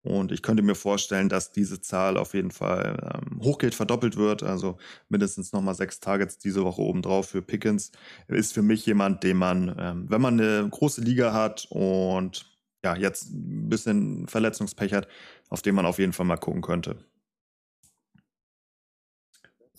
[0.03, 4.43] Und ich könnte mir vorstellen, dass diese Zahl auf jeden Fall ähm, hochgeht, verdoppelt wird.
[4.43, 7.93] Also mindestens nochmal sechs Targets diese Woche obendrauf für Pickens.
[8.27, 12.47] Ist für mich jemand, den man, ähm, wenn man eine große Liga hat und
[12.83, 15.07] ja, jetzt ein bisschen Verletzungspech hat,
[15.51, 17.05] auf den man auf jeden Fall mal gucken könnte.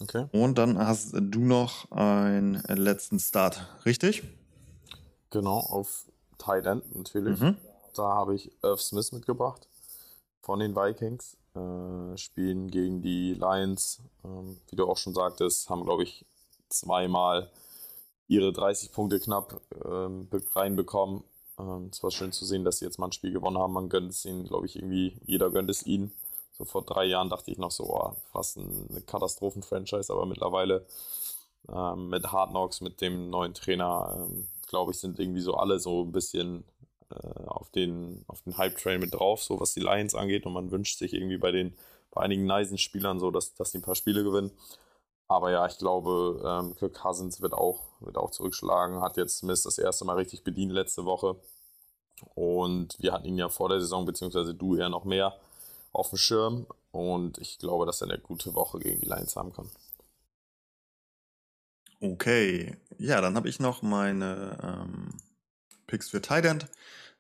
[0.02, 0.28] Okay.
[0.32, 4.24] Und dann hast du noch einen letzten Start, richtig?
[5.30, 6.06] Genau, auf
[6.38, 7.40] Tight End natürlich.
[7.40, 7.58] Mhm.
[7.96, 9.68] Da habe ich Irv Smith mitgebracht
[10.42, 11.38] von den Vikings.
[11.54, 14.02] Äh, spielen gegen die Lions.
[14.24, 16.26] Ähm, wie du auch schon sagtest, haben, glaube ich,
[16.70, 17.52] zweimal
[18.28, 21.24] ihre 30 Punkte knapp ähm, reinbekommen.
[21.60, 23.74] Ähm, es war schön zu sehen, dass sie jetzt mal ein Spiel gewonnen haben.
[23.74, 26.14] Man gönnt es ihnen, glaube ich, irgendwie, jeder gönnt es ihnen.
[26.62, 30.86] So vor drei Jahren dachte ich noch so, oh, fast eine Katastrophen-Franchise, aber mittlerweile
[31.68, 35.80] ähm, mit Hard Knocks, mit dem neuen Trainer, ähm, glaube ich, sind irgendwie so alle
[35.80, 36.64] so ein bisschen
[37.10, 40.46] äh, auf den, auf den Hype-Train mit drauf, so was die Lions angeht.
[40.46, 41.76] Und man wünscht sich irgendwie bei den
[42.12, 44.52] bei einigen nice Spielern so, dass, dass die ein paar Spiele gewinnen.
[45.28, 49.66] aber ja, ich glaube, ähm, Kirk Cousins wird auch, wird auch zurückschlagen, hat jetzt Mist
[49.66, 51.38] das erste Mal richtig bedient letzte Woche.
[52.36, 55.34] Und wir hatten ihn ja vor der Saison, beziehungsweise du eher noch mehr
[55.92, 56.68] auf dem Schirm.
[56.92, 59.70] Und ich glaube, dass er eine gute Woche gegen die Lions haben kann.
[62.00, 65.10] Okay, ja, dann habe ich noch meine ähm,
[65.86, 66.68] Picks für Thailand.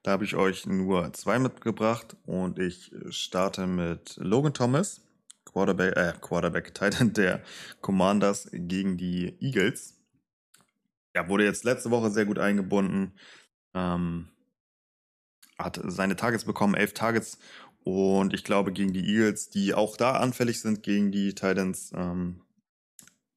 [0.03, 5.01] Da habe ich euch nur zwei mitgebracht und ich starte mit Logan Thomas,
[5.45, 7.43] Quarterback, äh, Quarterback Titan der
[7.81, 9.93] Commanders gegen die Eagles.
[11.15, 13.13] Ja, wurde jetzt letzte Woche sehr gut eingebunden.
[13.75, 14.29] Ähm,
[15.60, 17.38] hat seine Targets bekommen, elf Targets.
[17.84, 22.41] Und ich glaube, gegen die Eagles, die auch da anfällig sind gegen die Titans, ähm,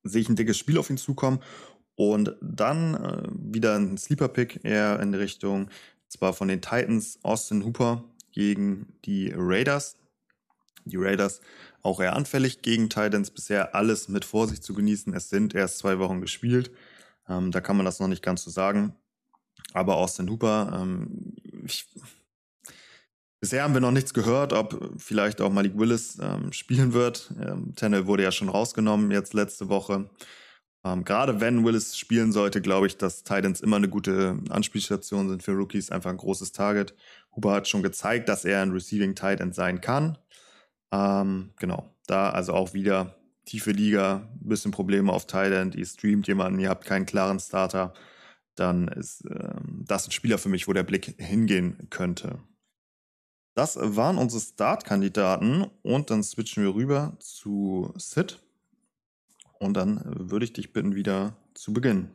[0.03, 1.41] sehe ich ein dickes Spiel auf ihn zukommen.
[1.97, 5.71] Und dann äh, wieder ein Sleeper-Pick eher in Richtung,
[6.09, 9.97] zwar von den Titans, Austin Hooper gegen die Raiders.
[10.85, 11.41] Die Raiders
[11.83, 15.15] auch eher anfällig gegen Titans, bisher alles mit Vorsicht zu genießen.
[15.15, 16.71] Es sind erst zwei Wochen gespielt.
[17.29, 18.95] Ähm, da kann man das noch nicht ganz so sagen.
[19.73, 21.87] Aber Austin Hooper, ähm, ich,
[23.45, 27.31] bisher haben wir noch nichts gehört, ob vielleicht auch Malik Willis ähm, spielen wird.
[27.39, 30.09] Ähm, Tennell wurde ja schon rausgenommen jetzt letzte Woche.
[30.83, 35.43] Ähm, Gerade wenn Willis spielen sollte, glaube ich, dass Titans immer eine gute Anspielstation sind
[35.43, 36.95] für Rookies, einfach ein großes Target.
[37.37, 40.17] Huber hat schon gezeigt, dass er ein Receiving Titan sein kann.
[40.91, 46.61] Ähm, genau, da also auch wieder tiefe Liga, bisschen Probleme auf Thailand, ihr streamt jemanden,
[46.61, 47.93] ihr habt keinen klaren Starter,
[48.55, 52.39] dann ist ähm, das ein Spieler für mich, wo der Blick hingehen könnte.
[53.55, 58.41] Das waren unsere Startkandidaten und dann switchen wir rüber zu Sid.
[59.61, 62.11] Und dann würde ich dich bitten, wieder zu beginnen.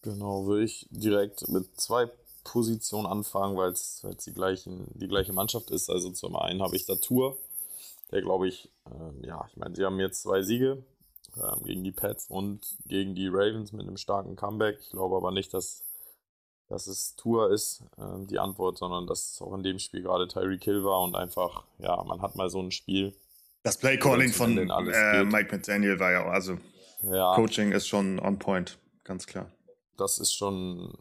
[0.00, 2.10] Genau, würde ich direkt mit zwei
[2.42, 5.90] Positionen anfangen, weil es die, die gleiche Mannschaft ist.
[5.90, 7.38] Also zum einen habe ich da Tour,
[8.10, 10.82] der glaube ich, äh, ja, ich meine, sie haben jetzt zwei Siege
[11.36, 14.78] äh, gegen die Pets und gegen die Ravens mit einem starken Comeback.
[14.80, 15.82] Ich glaube aber nicht, dass,
[16.72, 20.26] dass es Tour ist, äh, die Antwort, sondern dass es auch in dem Spiel gerade
[20.26, 23.14] Tyreek Hill war und einfach, ja, man hat mal so ein Spiel,
[23.62, 26.58] das Playcalling von äh, Mike McDaniel war ja, also
[27.02, 27.34] ja.
[27.34, 29.46] Coaching ist schon on point, ganz klar.
[29.96, 30.92] Das ist schon,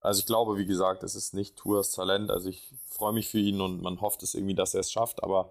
[0.00, 2.30] also ich glaube, wie gesagt, es ist nicht Tours Talent.
[2.30, 5.22] Also ich freue mich für ihn und man hofft es irgendwie, dass er es schafft.
[5.22, 5.50] Aber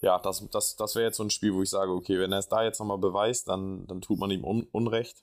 [0.00, 2.38] ja, das, das, das wäre jetzt so ein Spiel, wo ich sage, okay, wenn er
[2.38, 5.22] es da jetzt nochmal beweist, dann, dann tut man ihm un Unrecht.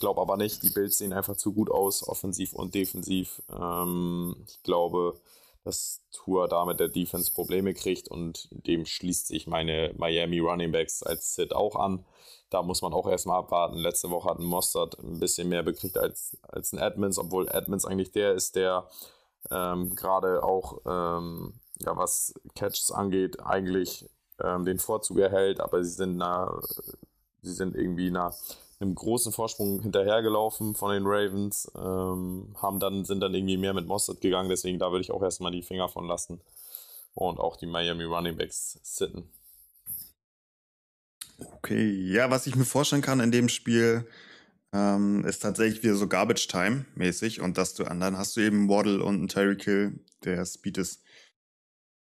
[0.00, 3.42] Glaube aber nicht, die Bills sehen einfach zu gut aus, offensiv und defensiv.
[3.50, 5.20] Ähm, ich glaube,
[5.62, 11.02] dass Tour damit der Defense Probleme kriegt und dem schließt sich meine Miami Running Backs
[11.02, 12.04] als Sit auch an.
[12.48, 13.76] Da muss man auch erstmal abwarten.
[13.76, 17.84] Letzte Woche hat ein Mostert ein bisschen mehr bekriegt als, als ein Edmonds, obwohl Edmonds
[17.84, 18.88] eigentlich der ist, der
[19.50, 24.08] ähm, gerade auch, ähm, ja, was Catches angeht, eigentlich
[24.42, 26.58] ähm, den Vorzug erhält, aber sie sind, na,
[27.42, 28.34] sie sind irgendwie nach
[28.80, 33.86] einem großen Vorsprung hinterhergelaufen von den Ravens, ähm, haben dann, sind dann irgendwie mehr mit
[33.86, 36.40] Mossad gegangen, deswegen da würde ich auch erstmal die Finger von lassen
[37.14, 39.28] und auch die Miami Running Backs sitten.
[41.38, 44.06] Okay, ja, was ich mir vorstellen kann in dem Spiel,
[44.72, 48.68] ähm, ist tatsächlich wieder so Garbage Time mäßig und dass du, dann hast du eben
[48.68, 51.02] Waddle und einen Terry Kill, der Speed ist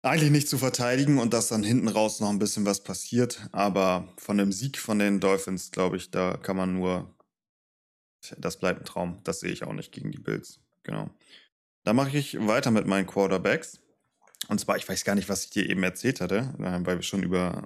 [0.04, 3.48] eigentlich nicht zu verteidigen und dass dann hinten raus noch ein bisschen was passiert.
[3.52, 7.16] Aber von dem Sieg von den Dolphins, glaube ich, da kann man nur,
[8.38, 9.22] das bleibt ein Traum.
[9.24, 10.60] Das sehe ich auch nicht gegen die Bills.
[10.84, 11.10] Genau.
[11.86, 13.80] Da mache ich weiter mit meinen Quarterbacks.
[14.50, 17.02] Und zwar, ich weiß gar nicht, was ich dir eben erzählt hatte, äh, weil wir
[17.02, 17.66] schon über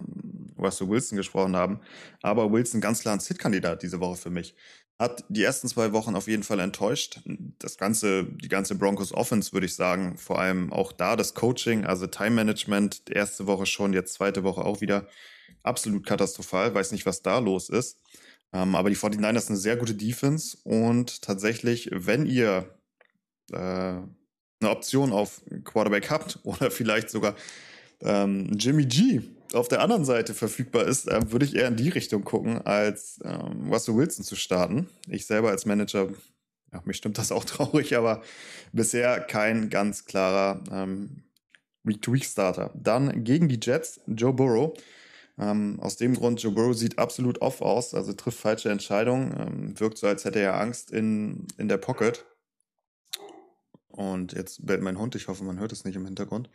[0.60, 1.82] Russell Wilson gesprochen haben.
[2.22, 4.56] Aber Wilson ganz klar ein Sit-Kandidat diese Woche für mich.
[5.00, 7.22] Hat die ersten zwei Wochen auf jeden Fall enttäuscht.
[7.60, 11.86] Das ganze, die ganze Broncos Offense würde ich sagen, vor allem auch da das Coaching,
[11.86, 15.08] also Time Management, erste Woche schon, jetzt zweite Woche auch wieder
[15.62, 16.74] absolut katastrophal.
[16.74, 18.00] Weiß nicht, was da los ist.
[18.54, 22.76] Ähm, aber die 49ers ist eine sehr gute Defense und tatsächlich, wenn ihr
[23.52, 27.36] äh, eine Option auf Quarterback habt oder vielleicht sogar
[28.02, 29.22] ähm, Jimmy G
[29.54, 33.20] auf der anderen Seite verfügbar ist, äh, würde ich eher in die Richtung gucken, als
[33.24, 34.88] ähm, Russell Wilson zu starten.
[35.08, 36.10] Ich selber als Manager,
[36.74, 38.22] ja, mich stimmt das auch traurig, aber
[38.72, 41.24] bisher kein ganz klarer ähm,
[41.84, 42.72] Week-to-Week-Starter.
[42.76, 44.78] Dann gegen die Jets, Joe Burrow.
[45.40, 49.80] Ähm, aus dem Grund, Joe Burrow sieht absolut off aus, also trifft falsche Entscheidungen, ähm,
[49.80, 52.26] wirkt so, als hätte er Angst in, in der Pocket.
[53.90, 56.50] Und jetzt bellt mein Hund, ich hoffe, man hört es nicht im Hintergrund.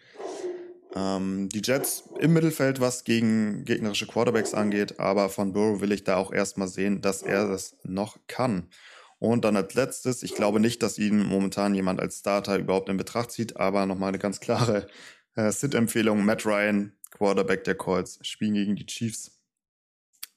[0.94, 6.04] Ähm, die Jets im Mittelfeld, was gegen gegnerische Quarterbacks angeht, aber von Burrow will ich
[6.04, 8.68] da auch erstmal sehen, dass er das noch kann.
[9.18, 12.96] Und dann als letztes, ich glaube nicht, dass ihn momentan jemand als Starter überhaupt in
[12.96, 14.88] Betracht zieht, aber nochmal eine ganz klare
[15.36, 16.24] äh, Sit-Empfehlung.
[16.24, 19.40] Matt Ryan, Quarterback der Colts, spielen gegen die Chiefs.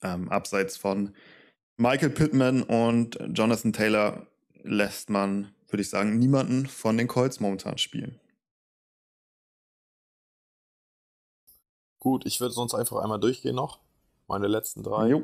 [0.03, 1.15] Ähm, abseits von
[1.77, 4.27] Michael Pittman und Jonathan Taylor
[4.63, 8.19] lässt man, würde ich sagen, niemanden von den Colts momentan spielen.
[12.05, 13.79] Gut, ich würde sonst einfach einmal durchgehen noch.
[14.27, 15.07] Meine letzten drei.
[15.07, 15.23] Jo.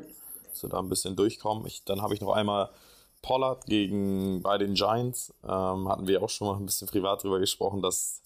[0.50, 1.64] Dass wir da ein bisschen durchkommen.
[1.64, 2.70] Ich, dann habe ich noch einmal
[3.22, 5.32] Pollard gegen bei den Giants.
[5.44, 8.20] Ähm, hatten wir auch schon mal ein bisschen privat drüber gesprochen, dass,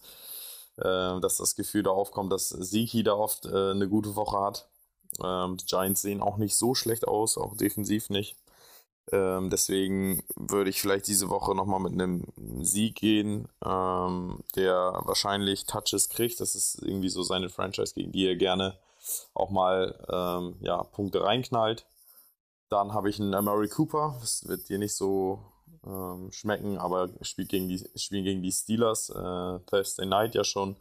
[0.79, 4.67] äh, dass das Gefühl da aufkommt, dass Siki da oft äh, eine gute Woche hat.
[5.23, 8.37] Ähm, die Giants sehen auch nicht so schlecht aus, auch defensiv nicht.
[9.13, 12.25] Ähm, deswegen würde ich vielleicht diese Woche nochmal mit einem
[12.65, 16.41] Sieg gehen, ähm, der wahrscheinlich Touches kriegt.
[16.41, 18.79] Das ist irgendwie so seine Franchise, gegen die er gerne
[19.35, 21.87] auch mal ähm, ja, Punkte reinknallt.
[22.69, 24.17] Dann habe ich einen Amari Cooper.
[24.21, 25.41] Das wird dir nicht so
[25.87, 29.11] ähm, schmecken, aber spielt gegen die, spielen gegen die Steelers.
[29.11, 30.77] Äh, Thursday Night ja schon.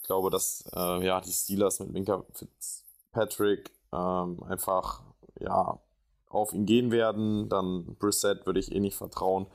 [0.00, 5.02] Ich glaube, dass äh, ja, die Steelers mit Minka Fitzpatrick ähm, einfach
[5.38, 5.78] ja,
[6.30, 7.50] auf ihn gehen werden.
[7.50, 9.46] Dann Brissett würde ich eh nicht vertrauen.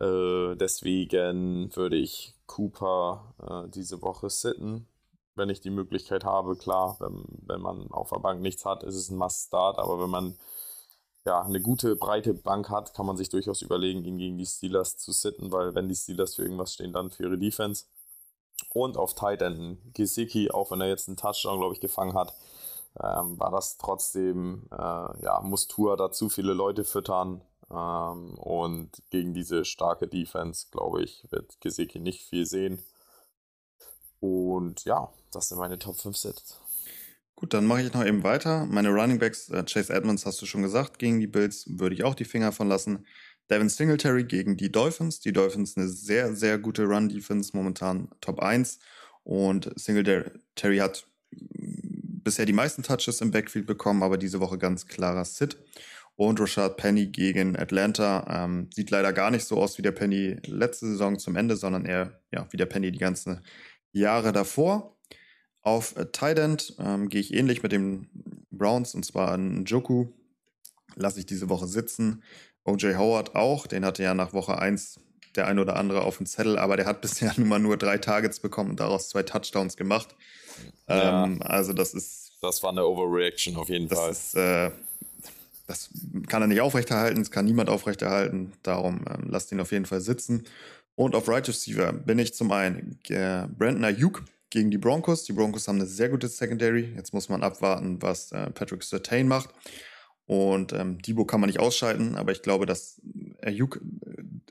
[0.00, 4.88] Äh, deswegen würde ich Cooper äh, diese Woche sitten,
[5.36, 6.56] wenn ich die Möglichkeit habe.
[6.56, 10.10] Klar, wenn, wenn man auf der Bank nichts hat, ist es ein Must-Start, aber wenn
[10.10, 10.36] man
[11.24, 14.96] ja, eine gute, breite Bank hat, kann man sich durchaus überlegen, ihn gegen die Steelers
[14.96, 17.84] zu sitten, weil wenn die Steelers für irgendwas stehen, dann für ihre Defense.
[18.70, 22.34] Und auf Tight End Gesicki, auch wenn er jetzt einen Touchdown, glaube ich, gefangen hat,
[23.00, 27.42] ähm, war das trotzdem, äh, ja, muss Tour da zu viele Leute füttern.
[27.70, 32.82] Ähm, und gegen diese starke Defense, glaube ich, wird Gesicki nicht viel sehen.
[34.20, 36.60] Und ja, das sind meine Top 5 Sets.
[37.34, 38.66] Gut, dann mache ich noch eben weiter.
[38.66, 42.04] Meine Running Backs, äh, Chase Edmonds hast du schon gesagt, gegen die Bills würde ich
[42.04, 43.06] auch die Finger von lassen.
[43.50, 45.20] Devin Singletary gegen die Dolphins.
[45.20, 48.78] Die Dolphins eine sehr, sehr gute Run-Defense, momentan Top 1.
[49.24, 51.06] Und Singletary hat
[52.24, 55.56] bisher die meisten Touches im Backfield bekommen, aber diese Woche ganz klarer Sit.
[56.16, 60.36] Und Rashad Penny gegen Atlanta ähm, sieht leider gar nicht so aus wie der Penny
[60.46, 63.40] letzte Saison zum Ende, sondern eher ja, wie der Penny die ganzen
[63.92, 64.96] Jahre davor.
[65.62, 68.08] Auf äh, Tight End ähm, gehe ich ähnlich mit den
[68.50, 70.08] Browns und zwar an Joku.
[70.94, 72.22] Lasse ich diese Woche sitzen.
[72.64, 75.00] OJ Howard auch, den hatte ja nach Woche 1
[75.36, 77.98] der ein oder andere auf dem Zettel, aber der hat bisher nun mal nur drei
[77.98, 80.14] Targets bekommen und daraus zwei Touchdowns gemacht.
[80.88, 81.24] Ja.
[81.24, 82.32] Ähm, also das ist.
[82.40, 84.10] Das war eine Overreaction auf jeden das Fall.
[84.10, 84.70] Ist, äh,
[85.66, 85.90] das
[86.26, 88.52] kann er nicht aufrechterhalten, das kann niemand aufrechterhalten.
[88.62, 90.44] Darum ähm, lasst ihn auf jeden Fall sitzen.
[90.94, 95.24] Und auf Right Receiver bin ich zum einen äh, Brandon Ayuk gegen die Broncos.
[95.24, 96.92] Die Broncos haben eine sehr gute Secondary.
[96.94, 99.50] Jetzt muss man abwarten, was äh, Patrick Sertain macht.
[100.26, 103.00] Und ähm, Debo kann man nicht ausschalten, aber ich glaube, dass
[103.42, 103.80] Ayuk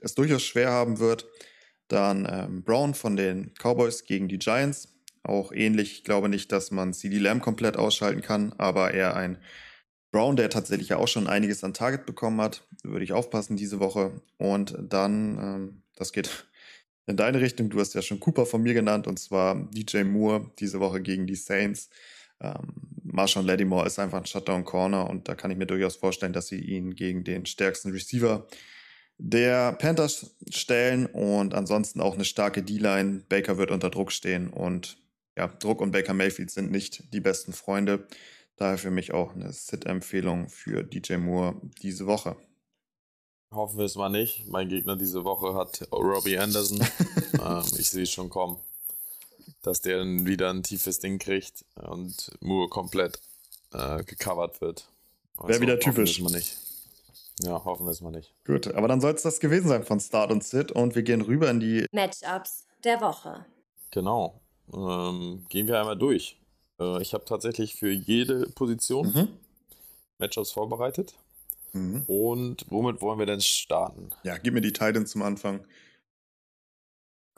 [0.02, 1.28] es durchaus schwer haben wird.
[1.88, 4.90] Dann ähm, Brown von den Cowboys gegen die Giants.
[5.24, 9.38] Auch ähnlich, ich glaube nicht, dass man CD Lamb komplett ausschalten kann, aber eher ein
[10.12, 12.68] Brown, der tatsächlich ja auch schon einiges an Target bekommen hat.
[12.84, 14.22] Würde ich aufpassen diese Woche.
[14.38, 16.48] Und dann, ähm, das geht
[17.06, 17.70] in deine Richtung.
[17.70, 21.28] Du hast ja schon Cooper von mir genannt, und zwar DJ Moore diese Woche gegen
[21.28, 21.90] die Saints.
[22.42, 26.34] Ähm, Marshawn Lattimore ist einfach ein Shutdown Corner und da kann ich mir durchaus vorstellen,
[26.34, 28.48] dass sie ihn gegen den stärksten Receiver
[29.18, 33.24] der Panthers stellen und ansonsten auch eine starke D-Line.
[33.30, 34.98] Baker wird unter Druck stehen und
[35.38, 38.08] ja, Druck und Baker Mayfield sind nicht die besten Freunde.
[38.58, 42.36] Daher für mich auch eine Sit-Empfehlung für DJ Moore diese Woche.
[43.52, 44.48] Hoffen wir es mal nicht.
[44.48, 46.80] Mein Gegner diese Woche hat Robbie Anderson.
[47.34, 48.58] ähm, ich sehe schon kommen,
[49.62, 53.20] dass der dann wieder ein tiefes Ding kriegt und Moore komplett
[53.74, 54.88] äh, gecovert wird.
[55.38, 56.20] Also Wäre wieder typisch.
[56.20, 56.71] Hoffen wir es mal nicht.
[57.40, 58.34] Ja, hoffen wir es mal nicht.
[58.46, 61.22] Gut, aber dann soll es das gewesen sein von Start und Sit und wir gehen
[61.22, 63.46] rüber in die Matchups der Woche.
[63.92, 64.42] Genau.
[64.74, 66.40] Ähm, gehen wir einmal durch.
[66.80, 69.28] Äh, ich habe tatsächlich für jede Position mhm.
[70.20, 71.16] Matchups vorbereitet.
[71.74, 72.04] Mhm.
[72.08, 74.12] Und womit wollen wir denn starten?
[74.24, 75.66] Ja, gib mir die Titans zum Anfang.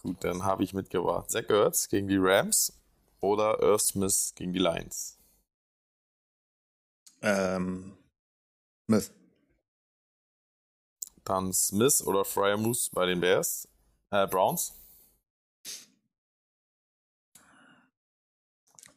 [0.01, 2.73] Gut, dann habe ich mitgebracht Zach Ertz gegen die Rams
[3.21, 5.17] oder Earth Smith gegen die Lions.
[7.21, 7.95] Ähm,
[8.85, 9.11] Smith.
[11.25, 13.67] Dann Smith oder Fryer Moose bei den Bears.
[14.11, 14.73] Äh, Browns.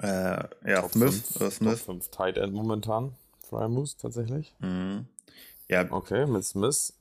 [0.03, 1.23] Äh, ja, Top Smith.
[1.39, 1.79] 5, Smith.
[1.79, 3.15] Top 5 Tight End momentan.
[3.49, 4.53] Fryer Moose tatsächlich.
[4.59, 5.07] Mhm.
[5.69, 5.91] Ja.
[5.91, 6.93] Okay, mit Smith.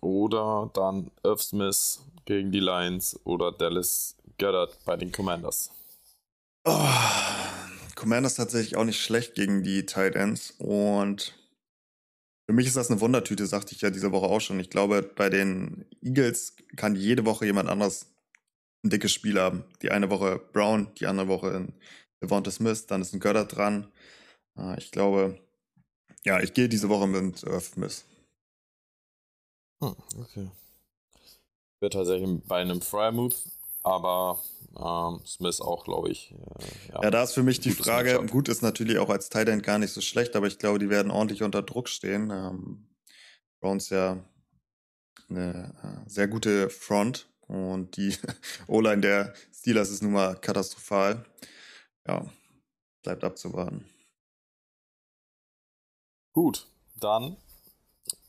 [0.00, 5.70] Oder dann Irv Smith gegen die Lions oder Dallas Goddard bei den Commanders.
[6.64, 6.88] Oh,
[7.94, 11.34] Commanders tatsächlich auch nicht schlecht gegen die Tight Ends und
[12.46, 14.60] für mich ist das eine Wundertüte, sagte ich ja diese Woche auch schon.
[14.60, 18.14] Ich glaube, bei den Eagles kann jede Woche jemand anders
[18.84, 19.64] ein dickes Spiel haben.
[19.82, 21.72] Die eine Woche Brown, die andere Woche
[22.22, 23.92] Devonta Smith, dann ist ein Götter dran.
[24.56, 25.40] Äh, ich glaube,
[26.24, 28.04] ja, ich gehe diese Woche mit Irv Smith.
[29.82, 30.50] Hm, okay.
[31.80, 33.34] Wird tatsächlich bei einem Fryer-Move,
[33.86, 34.42] aber
[34.76, 36.32] ähm, Smith auch, glaube ich.
[36.32, 38.30] Äh, ja, ja, da ist für mich die Frage, Matchup.
[38.30, 40.90] gut ist natürlich auch als Tight End gar nicht so schlecht, aber ich glaube, die
[40.90, 42.30] werden ordentlich unter Druck stehen.
[42.30, 42.88] Ähm,
[43.60, 44.18] Browns ja
[45.28, 48.14] eine äh, sehr gute Front und die
[48.66, 51.24] O-Line der Steelers ist nun mal katastrophal.
[52.06, 52.28] Ja,
[53.02, 53.84] bleibt abzuwarten.
[56.32, 56.66] Gut,
[56.98, 57.36] dann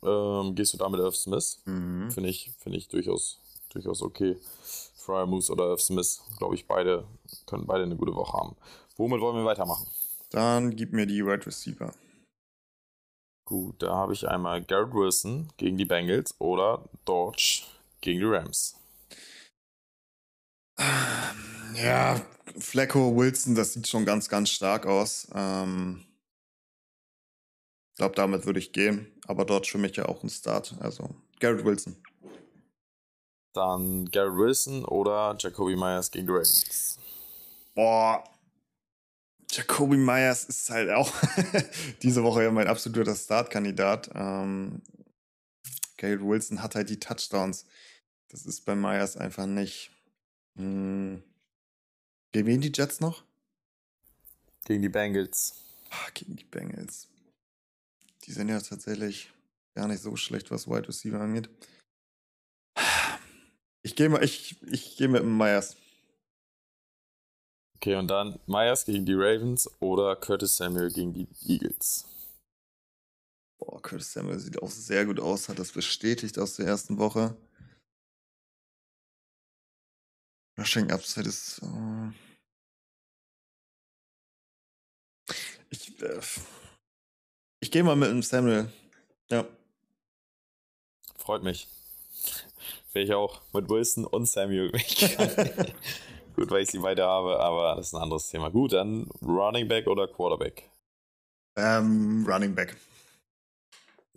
[0.03, 1.61] ähm, gehst du damit Irv Smith.
[1.65, 2.11] Mhm.
[2.11, 4.37] Finde ich, find ich durchaus, durchaus okay.
[4.95, 7.05] Fryer Moose oder Irv Smith, glaube ich, beide
[7.45, 8.55] können beide eine gute Woche haben.
[8.97, 9.87] Womit wollen wir weitermachen?
[10.31, 11.93] Dann gib mir die Wide Receiver.
[13.45, 17.63] Gut, da habe ich einmal Garrett Wilson gegen die Bengals oder Dodge
[18.01, 18.75] gegen die Rams.
[21.75, 22.21] Ja,
[22.57, 25.27] Flecko, Wilson, das sieht schon ganz, ganz stark aus.
[25.33, 26.03] Ähm,
[27.91, 29.07] ich glaube, damit würde ich gehen.
[29.27, 30.75] Aber dort für mich ja auch ein Start.
[30.79, 31.95] Also Garrett Wilson.
[33.57, 36.99] Dann Garrett Wilson oder Jacoby Myers gegen die Ravens.
[37.73, 38.23] Boah.
[39.49, 41.11] Jacoby Myers ist halt auch
[42.03, 44.11] diese Woche ja mein absoluter Startkandidat.
[44.13, 44.83] Ähm,
[45.97, 47.65] Garrett Wilson hat halt die Touchdowns.
[48.27, 49.89] Das ist bei Myers einfach nicht.
[50.55, 51.23] Hm.
[52.33, 53.23] Gegen wen die Jets noch?
[54.65, 55.55] Gegen die Bengals.
[55.89, 57.07] Ach, gegen die Bengals.
[58.25, 59.31] Die sind ja tatsächlich
[59.73, 61.49] gar nicht so schlecht, was Wide Receiver angeht.
[63.83, 65.75] Ich gehe mal, ich, ich gehe mit Myers.
[67.75, 72.05] Okay, und dann Myers gegen die Ravens oder Curtis Samuel gegen die Eagles.
[73.59, 77.35] Boah, Curtis Samuel sieht auch sehr gut aus, hat das bestätigt aus der ersten Woche.
[80.57, 81.61] Rushing Upside ist.
[81.61, 82.11] Uh
[85.69, 86.21] ich, äh,
[87.59, 88.71] ich gehe mal mit dem Samuel.
[89.29, 89.47] Ja.
[91.15, 91.67] Freut mich.
[92.97, 94.71] Wäre ich auch mit Wilson und Samuel.
[96.35, 98.49] Gut, weil ich sie beide habe, aber das ist ein anderes Thema.
[98.49, 100.67] Gut, dann Running Back oder Quarterback?
[101.55, 102.75] Ähm, Running Back.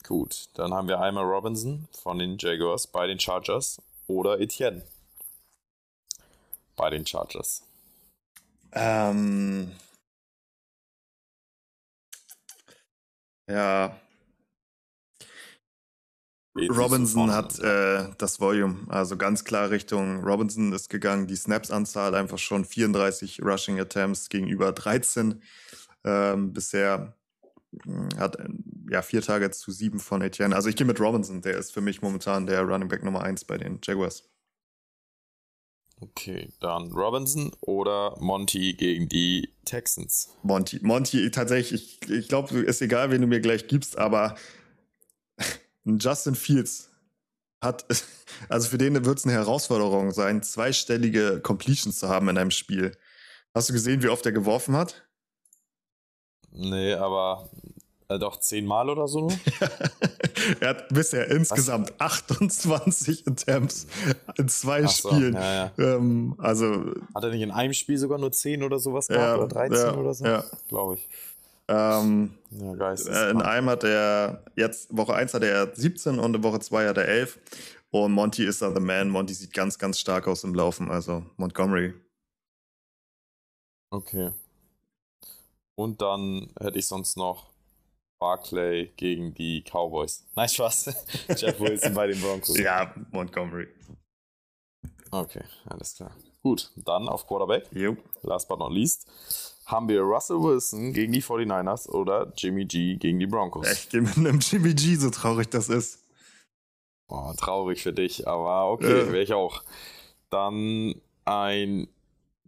[0.02, 4.80] Gut, dann haben wir einmal Robinson von den Jaguars bei den Chargers oder Etienne
[6.74, 7.62] bei den Chargers.
[8.72, 9.72] Ähm,
[13.46, 14.00] ja,
[16.56, 21.26] Robinson hat äh, das Volume, also ganz klar Richtung Robinson ist gegangen.
[21.26, 25.42] Die Snaps-Anzahl einfach schon 34 Rushing Attempts gegenüber 13
[26.04, 27.14] ähm, bisher.
[27.84, 28.36] Hm, hat
[28.90, 30.56] ja vier Targets zu sieben von Etienne.
[30.56, 33.44] Also ich gehe mit Robinson, der ist für mich momentan der Running Back Nummer 1
[33.44, 34.24] bei den Jaguars.
[36.00, 40.34] Okay, dann Robinson oder Monty gegen die Texans?
[40.42, 40.80] Monty.
[40.82, 44.34] Monty, tatsächlich, ich, ich glaube, ist egal, wen du mir gleich gibst, aber
[45.98, 46.90] Justin Fields
[47.62, 47.84] hat,
[48.48, 52.96] also für den wird es eine Herausforderung sein, zweistellige Completions zu haben in einem Spiel.
[53.54, 55.02] Hast du gesehen, wie oft er geworfen hat?
[56.52, 57.48] Nee, aber
[58.08, 59.28] äh, doch zehnmal oder so.
[60.60, 62.28] er hat bisher insgesamt Was?
[62.28, 63.86] 28 Attempts
[64.36, 65.34] in zwei so, Spielen.
[65.34, 65.72] Ja, ja.
[65.78, 69.22] Ähm, also, hat er nicht in einem Spiel sogar nur 10 oder sowas gehabt?
[69.22, 70.24] Ja, oder 13 oder so?
[70.24, 70.44] Ja.
[70.68, 71.08] Glaube ich.
[71.70, 76.42] Ähm, ja, äh, in einem hat er, jetzt Woche 1 hat er 17 und in
[76.42, 77.38] Woche 2 hat er 11.
[77.90, 79.08] Und Monty ist da the man.
[79.08, 80.90] Monty sieht ganz, ganz stark aus im Laufen.
[80.90, 81.94] Also Montgomery.
[83.90, 84.32] Okay.
[85.76, 87.50] Und dann hätte ich sonst noch
[88.20, 90.26] Barclay gegen die Cowboys.
[90.34, 91.06] Nein, Spaß.
[91.36, 92.58] Jeff Wilson bei den Broncos.
[92.58, 93.68] Ja, Montgomery.
[95.10, 96.14] Okay, alles klar.
[96.42, 97.66] Gut, dann auf Quarterback.
[97.72, 97.96] Jo.
[98.22, 99.06] Last but not least
[99.70, 103.70] haben wir Russell Wilson gegen die 49ers oder Jimmy G gegen die Broncos.
[103.70, 106.02] Ich gehe mit einem Jimmy G, so traurig das ist.
[107.08, 109.12] Oh, traurig für dich, aber okay, äh.
[109.12, 109.62] wäre ich auch.
[110.30, 111.88] Dann ein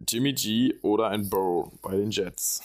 [0.07, 2.63] Jimmy G oder ein Burrow bei den Jets.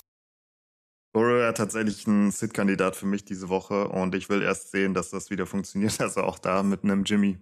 [1.13, 5.11] Burrow ja tatsächlich ein Sit-Kandidat für mich diese Woche und ich will erst sehen, dass
[5.11, 5.99] das wieder funktioniert.
[6.01, 7.39] Also auch da mit einem Jimmy.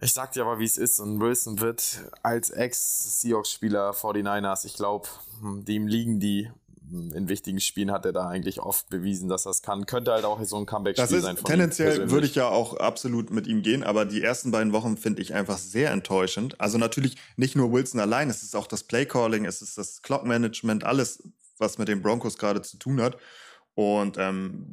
[0.00, 0.98] Ich sag dir aber, wie es ist.
[0.98, 5.08] Und Wilson wird als Ex-Seahawks-Spieler 49ers, ich glaube,
[5.42, 6.50] dem liegen die.
[6.88, 9.86] In wichtigen Spielen hat er da eigentlich oft bewiesen, dass er es kann.
[9.86, 11.36] Könnte halt auch so ein Comeback-Spiel sein.
[11.36, 14.96] Von tendenziell würde ich ja auch absolut mit ihm gehen, aber die ersten beiden Wochen
[14.96, 16.60] finde ich einfach sehr enttäuschend.
[16.60, 20.84] Also natürlich nicht nur Wilson allein, es ist auch das Play-Calling, es ist das Clock-Management,
[20.84, 21.24] alles,
[21.58, 23.16] was mit den Broncos gerade zu tun hat.
[23.74, 24.70] Und ähm,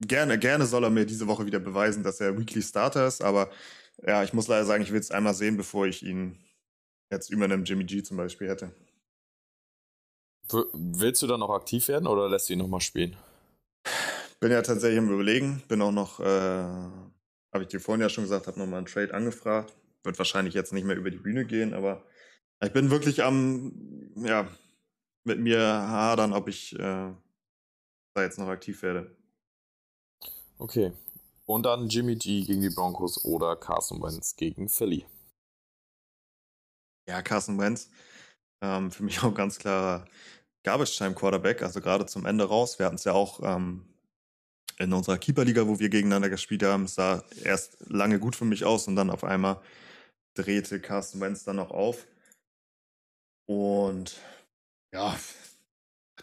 [0.00, 3.48] gerne, gerne soll er mir diese Woche wieder beweisen, dass er Weekly Starter ist, aber
[4.06, 6.38] ja, ich muss leider sagen, ich will es einmal sehen, bevor ich ihn
[7.10, 8.72] jetzt über einem Jimmy G zum Beispiel hätte.
[10.72, 13.16] Willst du dann noch aktiv werden oder lässt du ihn nochmal spielen?
[14.40, 15.62] Bin ja tatsächlich im Überlegen.
[15.68, 19.12] Bin auch noch, äh, habe ich dir vorhin ja schon gesagt, habe nochmal einen Trade
[19.12, 19.74] angefragt.
[20.04, 22.04] Wird wahrscheinlich jetzt nicht mehr über die Bühne gehen, aber
[22.64, 23.72] ich bin wirklich am,
[24.16, 24.48] ja,
[25.24, 26.78] mit mir hadern, ob ich äh,
[28.14, 29.14] da jetzt noch aktiv werde.
[30.58, 30.92] Okay.
[31.48, 35.06] Und dann Jimmy G gegen die Broncos oder Carson Wentz gegen Philly.
[37.08, 37.90] Ja, Carson Wentz.
[38.62, 40.06] Ähm, für mich auch ganz klarer
[40.64, 42.78] Garbage-Time-Quarterback, also gerade zum Ende raus.
[42.78, 43.86] Wir hatten es ja auch ähm,
[44.78, 46.84] in unserer Keeper-Liga, wo wir gegeneinander gespielt haben.
[46.84, 49.62] Es sah erst lange gut für mich aus und dann auf einmal
[50.34, 52.06] drehte Carsten Wentz dann noch auf.
[53.46, 54.20] Und
[54.92, 55.18] ja,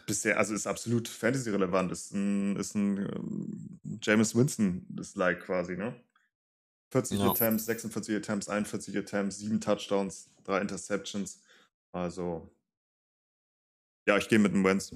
[0.06, 1.92] bisher, also ist absolut Fantasy-relevant.
[1.92, 5.94] Ist ein, ist ein ähm, James Winston, das Like quasi, ne?
[6.90, 7.30] 40 ja.
[7.30, 11.40] Attempts, 46 Attempts, 41 Attempts, 7 Touchdowns, 3 Interceptions.
[11.92, 12.48] Also,
[14.06, 14.94] ja, ich gehe mit dem Wentz.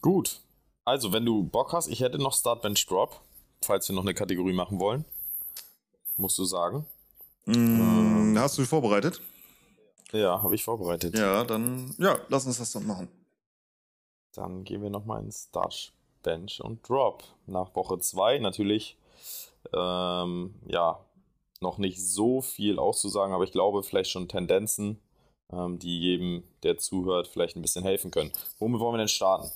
[0.00, 0.40] Gut.
[0.84, 3.22] Also, wenn du Bock hast, ich hätte noch Start Bench Drop,
[3.62, 5.04] falls wir noch eine Kategorie machen wollen.
[6.16, 6.84] Musst du sagen.
[7.46, 9.22] Mm, ähm, hast du vorbereitet?
[10.14, 11.18] Ja, habe ich vorbereitet.
[11.18, 13.08] Ja, dann, ja, lass uns das dann machen.
[14.32, 15.92] Dann gehen wir nochmal ins Start
[16.22, 17.24] Bench und Drop.
[17.46, 18.96] Nach Woche 2 natürlich,
[19.72, 21.04] ähm, ja,
[21.60, 25.00] noch nicht so viel auszusagen, aber ich glaube vielleicht schon Tendenzen
[25.52, 28.32] ähm, die jedem, der zuhört, vielleicht ein bisschen helfen können.
[28.58, 29.50] Womit wollen wir denn starten?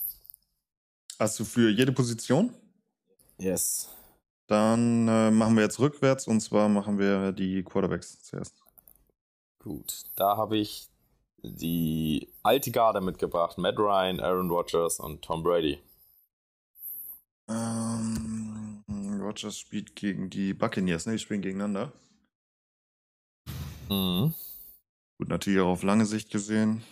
[1.18, 2.54] Hast du für jede Position?
[3.38, 3.88] Yes.
[4.46, 8.62] Dann äh, machen wir jetzt rückwärts und zwar machen wir die Quarterbacks zuerst.
[9.68, 10.88] Gut, da habe ich
[11.42, 13.58] die alte Garde mitgebracht.
[13.58, 15.78] Matt Ryan, Aaron Rodgers und Tom Brady.
[17.50, 18.82] Ähm,
[19.20, 21.12] Rodgers spielt gegen die Buccaneers, ne?
[21.12, 21.92] Die spielen gegeneinander.
[23.90, 24.32] Mhm.
[25.18, 26.82] Gut, natürlich auch auf lange Sicht gesehen.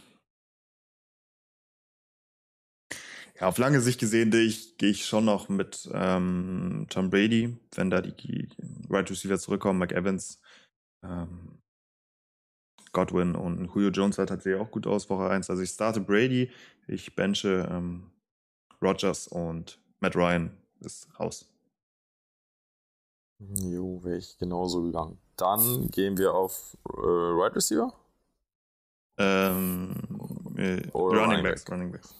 [3.40, 7.56] Ja, auf lange Sicht gesehen gehe ich, gehe ich schon noch mit ähm, Tom Brady,
[7.74, 8.50] wenn da die, die
[8.90, 10.42] Right Receiver zurückkommen, Mike Evans,
[11.02, 11.62] ähm,
[12.96, 15.50] Godwin und Julio Jones hat tatsächlich auch gut aus, Woche 1.
[15.50, 16.50] Also ich starte Brady,
[16.88, 18.10] ich benche ähm,
[18.80, 21.46] Rogers und Matt Ryan ist raus.
[23.38, 25.18] Jo, wäre ich genauso gegangen.
[25.36, 27.92] Dann gehen wir auf äh, Right Receiver.
[29.18, 29.94] Ähm,
[30.56, 31.72] äh, Running, Running Backs, Back.
[31.74, 32.14] Running Backs.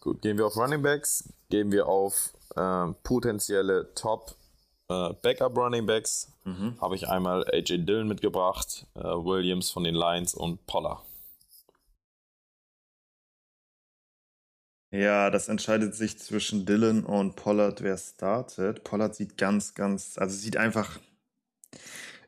[0.00, 4.36] Gut, gehen wir auf Running Backs, gehen wir auf äh, potenzielle Top
[4.88, 6.32] äh, Backup Running Backs.
[6.46, 6.80] Mhm.
[6.80, 11.02] Habe ich einmal AJ Dillon mitgebracht, äh, Williams von den Lions und Poller.
[14.92, 18.84] Ja, das entscheidet sich zwischen Dillon und Pollard, wer startet.
[18.84, 20.98] Pollard sieht ganz, ganz, also sieht einfach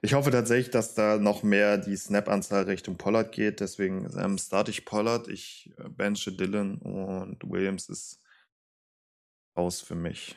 [0.01, 3.61] ich hoffe tatsächlich, dass da noch mehr die Snap-Anzahl Richtung Pollard geht.
[3.61, 8.21] Deswegen ähm, starte ich Pollard, ich äh, benche Dylan und Williams ist
[9.57, 10.37] raus für mich.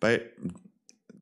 [0.00, 0.32] Bei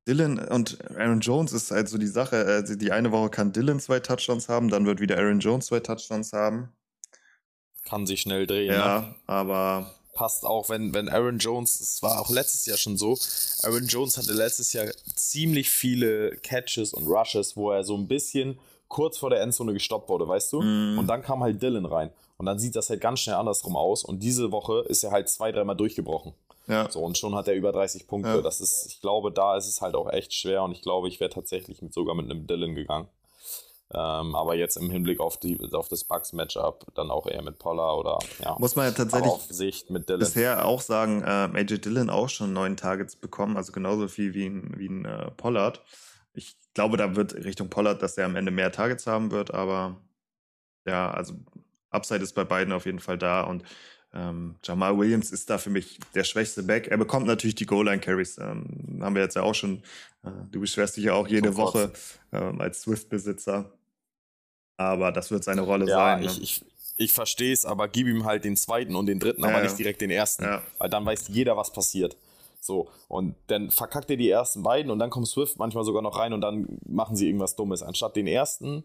[0.07, 2.45] Dylan und Aaron Jones ist halt so die Sache.
[2.45, 5.81] Also die eine Woche kann Dylan zwei Touchdowns haben, dann wird wieder Aaron Jones zwei
[5.81, 6.69] Touchdowns haben.
[7.85, 8.73] Kann sich schnell drehen.
[8.73, 9.15] Ja, ne?
[9.27, 13.19] aber passt auch, wenn, wenn Aaron Jones, es war auch letztes Jahr schon so,
[13.63, 18.59] Aaron Jones hatte letztes Jahr ziemlich viele Catches und Rushes, wo er so ein bisschen
[18.89, 20.63] kurz vor der Endzone gestoppt wurde, weißt du?
[20.63, 20.99] Mm.
[20.99, 22.11] Und dann kam halt Dylan rein.
[22.37, 24.05] Und dann sieht das halt ganz schnell andersrum aus.
[24.05, 26.35] Und diese Woche ist er halt zwei, dreimal durchgebrochen.
[26.67, 26.91] Ja.
[26.91, 28.37] So, und schon hat er über 30 Punkte.
[28.37, 28.41] Ja.
[28.41, 30.63] Das ist, ich glaube, da ist es halt auch echt schwer.
[30.63, 33.09] Und ich glaube, ich wäre tatsächlich mit, sogar mit einem Dylan gegangen.
[33.93, 37.97] Ähm, aber jetzt im Hinblick auf, die, auf das Bucks-Matchup dann auch eher mit Poller
[37.97, 38.57] oder ja.
[38.59, 40.21] Muss man ja tatsächlich auf Sicht mit Dylan.
[40.21, 44.47] bisher auch sagen, äh, AJ Dillon auch schon neun Targets bekommen, also genauso viel wie
[44.47, 45.83] ein, wie ein äh, Pollard.
[46.33, 50.01] Ich glaube, da wird Richtung Pollard, dass er am Ende mehr Targets haben wird, aber
[50.87, 51.35] ja, also
[51.91, 53.63] Upside ist bei beiden auf jeden Fall da und
[54.15, 56.87] ähm, Jamal Williams ist da für mich der schwächste Back.
[56.89, 58.39] Er bekommt natürlich die Goal-Line-Carries.
[58.39, 59.83] Ähm, haben wir jetzt ja auch schon.
[60.23, 61.93] Äh, du beschwerst dich ja auch jede Woche
[62.33, 63.73] ähm, als Swift-Besitzer.
[64.77, 66.23] Aber das wird seine Rolle ja, sein.
[66.23, 66.43] Ja, ich, ne?
[66.45, 66.65] ich,
[66.97, 69.79] ich verstehe es, aber gib ihm halt den zweiten und den dritten, ja, aber nicht
[69.79, 70.45] direkt den ersten.
[70.45, 70.63] Ja.
[70.79, 72.17] Weil dann weiß jeder, was passiert.
[72.61, 76.17] So, und dann verkackt er die ersten beiden und dann kommt Swift manchmal sogar noch
[76.17, 77.83] rein und dann machen sie irgendwas Dummes.
[77.83, 78.85] Anstatt den ersten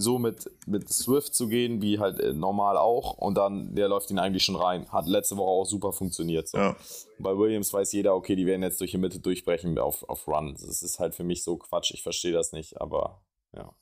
[0.00, 4.10] so mit, mit Swift zu gehen, wie halt äh, normal auch, und dann der läuft
[4.10, 4.90] ihn eigentlich schon rein.
[4.90, 6.48] Hat letzte Woche auch super funktioniert.
[6.48, 6.58] So.
[6.58, 6.76] Ja.
[7.18, 10.54] Bei Williams weiß jeder, okay, die werden jetzt durch die Mitte durchbrechen auf, auf Run.
[10.54, 13.20] Das ist halt für mich so Quatsch, ich verstehe das nicht, aber
[13.54, 13.72] ja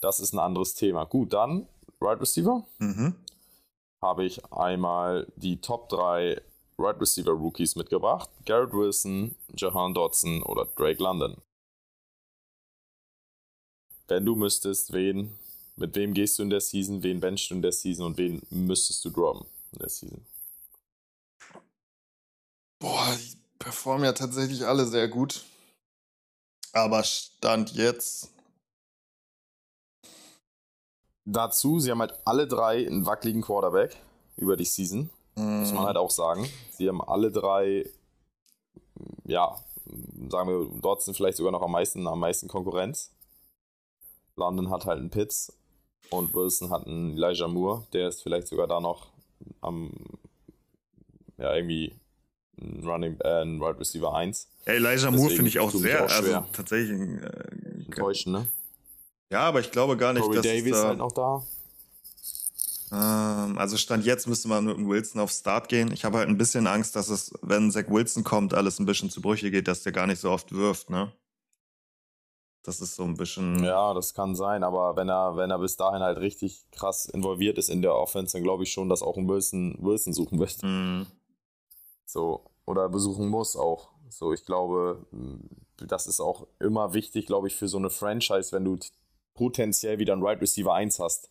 [0.00, 1.04] das ist ein anderes Thema.
[1.04, 1.68] Gut, dann
[2.00, 2.64] Right Receiver.
[2.78, 3.14] Mhm.
[4.00, 6.40] Habe ich einmal die Top 3
[6.78, 8.30] Right Receiver Rookies mitgebracht.
[8.46, 11.36] Garrett Wilson, Jahan Dodson oder Drake London.
[14.08, 15.38] Wenn du müsstest, wen
[15.76, 18.42] Mit wem gehst du in der Season, wen benchst du in der Season und wen
[18.50, 20.26] müsstest du droppen in der Season?
[22.80, 25.44] Boah, die performen ja tatsächlich alle sehr gut.
[26.72, 28.30] Aber Stand jetzt.
[31.24, 33.96] Dazu, sie haben halt alle drei einen wackeligen Quarterback
[34.36, 35.10] über die Season.
[35.36, 35.60] Mm.
[35.60, 36.48] Muss man halt auch sagen.
[36.72, 37.88] Sie haben alle drei,
[39.24, 39.62] ja,
[40.28, 43.12] sagen wir, dort sind vielleicht sogar noch am meisten, am meisten Konkurrenz.
[44.38, 45.52] London hat halt einen Pitts
[46.10, 49.08] und Wilson hat einen Elijah Moore, der ist vielleicht sogar da noch
[49.60, 49.92] am,
[51.36, 51.94] ja, irgendwie
[52.60, 54.48] ein Running, äh, ein Wide Receiver 1.
[54.66, 58.46] Ja, Elijah Moore finde ich auch sehr, auch also tatsächlich äh, enttäuschend, ne?
[59.30, 61.42] Ja, aber ich glaube gar nicht, Corey dass Davis da, halt noch da.
[62.90, 65.92] Ähm, also Stand jetzt müsste man mit dem Wilson auf Start gehen.
[65.92, 69.10] Ich habe halt ein bisschen Angst, dass es, wenn Zach Wilson kommt, alles ein bisschen
[69.10, 71.12] zu Brüche geht, dass der gar nicht so oft wirft, ne?
[72.68, 73.64] Das ist so ein bisschen.
[73.64, 77.56] Ja, das kann sein, aber wenn er, wenn er bis dahin halt richtig krass involviert
[77.56, 80.62] ist in der Offense, dann glaube ich schon, dass auch ein Wilson, Wilson suchen wird.
[80.62, 81.06] Mhm.
[82.04, 83.88] So, oder besuchen muss auch.
[84.10, 85.06] So, ich glaube,
[85.78, 88.76] das ist auch immer wichtig, glaube ich, für so eine Franchise, wenn du
[89.32, 91.30] potenziell wieder einen Right Receiver 1 hast.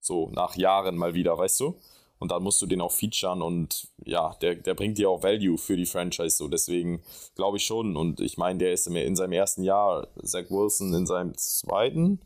[0.00, 1.74] So, nach Jahren mal wieder, weißt du?
[2.20, 5.56] Und dann musst du den auch featuren und ja, der, der bringt dir auch Value
[5.56, 6.36] für die Franchise.
[6.36, 7.02] So, deswegen
[7.34, 7.96] glaube ich schon.
[7.96, 12.20] Und ich meine, der ist in seinem ersten Jahr, Zach Wilson in seinem zweiten.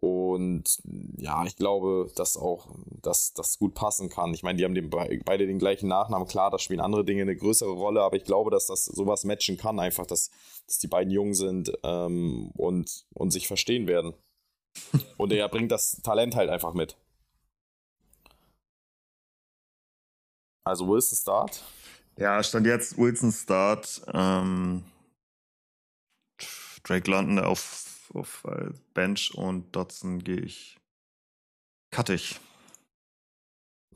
[0.00, 0.80] Und
[1.16, 2.68] ja, ich glaube, dass auch
[3.02, 4.32] dass das gut passen kann.
[4.32, 6.28] Ich meine, die haben den, beide den gleichen Nachnamen.
[6.28, 9.56] Klar, da spielen andere Dinge eine größere Rolle, aber ich glaube, dass das sowas matchen
[9.56, 10.30] kann, einfach, dass,
[10.66, 14.14] dass die beiden jung sind ähm, und, und sich verstehen werden.
[15.16, 16.96] Und er bringt das Talent halt einfach mit.
[20.68, 21.62] Also Wilson Start?
[22.18, 24.02] Ja, stand jetzt Wilson Start.
[24.12, 24.84] Ähm,
[26.82, 30.78] Drake London auf auf äh, Bench und Dotson gehe ich
[31.90, 32.38] cuttig.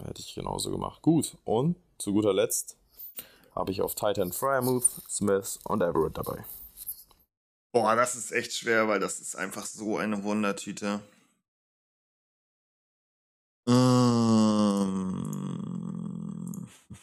[0.02, 1.02] Hätte ich genauso gemacht.
[1.02, 2.78] Gut, und zu guter Letzt
[3.54, 6.44] habe ich auf Titan Fryermuth, Smith und Everett dabei.
[7.72, 11.00] Boah, das ist echt schwer, weil das ist einfach so eine Wundertüte.
[13.68, 14.41] Ähm.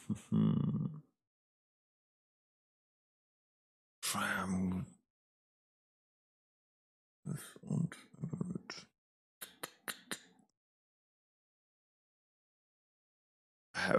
[7.61, 7.95] Und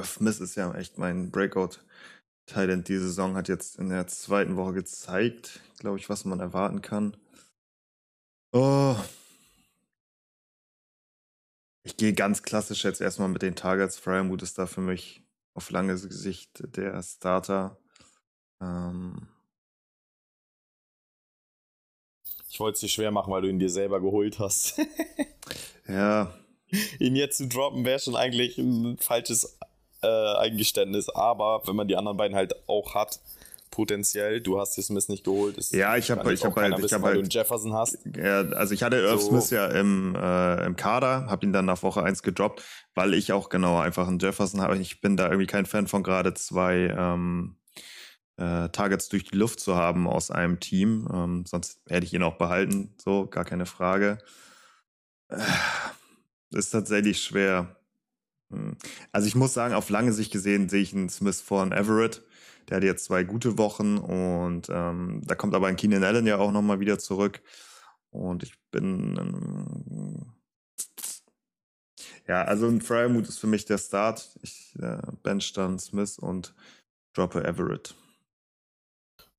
[0.04, 2.88] Smith ist ja echt mein Breakout-Talent.
[2.88, 7.16] Die Saison hat jetzt in der zweiten Woche gezeigt, glaube ich, was man erwarten kann.
[8.52, 8.96] Oh.
[11.82, 13.98] Ich gehe ganz klassisch jetzt erstmal mit den Targets.
[13.98, 15.22] Fryermuth ist da für mich
[15.54, 17.78] auf lange Sicht der Starter.
[18.60, 19.28] Ähm,
[22.50, 24.74] Ich wollte es dir schwer machen, weil du ihn dir selber geholt hast.
[25.88, 26.34] ja.
[26.98, 29.56] Ihn jetzt zu droppen wäre schon eigentlich ein falsches
[30.02, 31.08] äh, Eingeständnis.
[31.08, 33.20] Aber wenn man die anderen beiden halt auch hat,
[33.70, 35.56] potenziell, du hast dir Smith nicht geholt.
[35.58, 37.98] Ist, ja, ich habe ich habe halt, ich habe halt Jefferson hast.
[38.16, 39.28] Ja, also ich hatte Irv so.
[39.28, 42.62] Smith ja im, äh, im Kader, habe ihn dann nach Woche 1 gedroppt,
[42.94, 44.78] weil ich auch genau einfach einen Jefferson habe.
[44.78, 47.56] Ich bin da irgendwie kein Fan von gerade zwei ähm,
[48.36, 51.08] äh, Targets durch die Luft zu haben aus einem Team.
[51.12, 54.18] Ähm, sonst hätte ich ihn auch behalten, so, gar keine Frage.
[55.28, 55.38] Äh,
[56.50, 57.76] ist tatsächlich schwer.
[58.50, 58.76] Hm.
[59.12, 62.22] Also ich muss sagen, auf lange Sicht gesehen sehe ich einen Smith vor einen Everett.
[62.68, 66.38] Der hat jetzt zwei gute Wochen und ähm, da kommt aber ein Keenan Allen ja
[66.38, 67.42] auch nochmal wieder zurück.
[68.10, 69.16] Und ich bin.
[69.18, 70.32] Ähm,
[72.26, 74.38] ja, also ein Fryermuth ist für mich der Start.
[74.42, 76.54] Ich äh, bench dann Smith und
[77.12, 77.94] droppe Everett.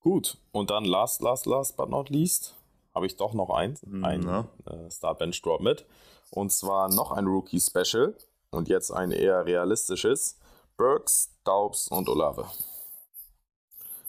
[0.00, 2.56] Gut, und dann last, last, last but not least
[2.94, 5.86] habe ich doch noch eins, Mhm, ein äh, Start Bench Drop mit.
[6.30, 8.14] Und zwar noch ein Rookie Special
[8.50, 10.38] und jetzt ein eher realistisches.
[10.76, 12.46] Burks, Daubs und Olave.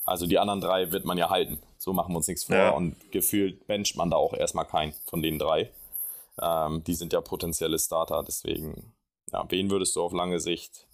[0.05, 1.59] Also die anderen drei wird man ja halten.
[1.77, 2.55] So machen wir uns nichts vor.
[2.55, 2.69] Ja.
[2.71, 5.71] Und gefühlt bencht man da auch erstmal keinen von den drei.
[6.41, 8.93] Ähm, die sind ja potenzielle Starter, deswegen,
[9.31, 10.87] ja, wen würdest du auf lange Sicht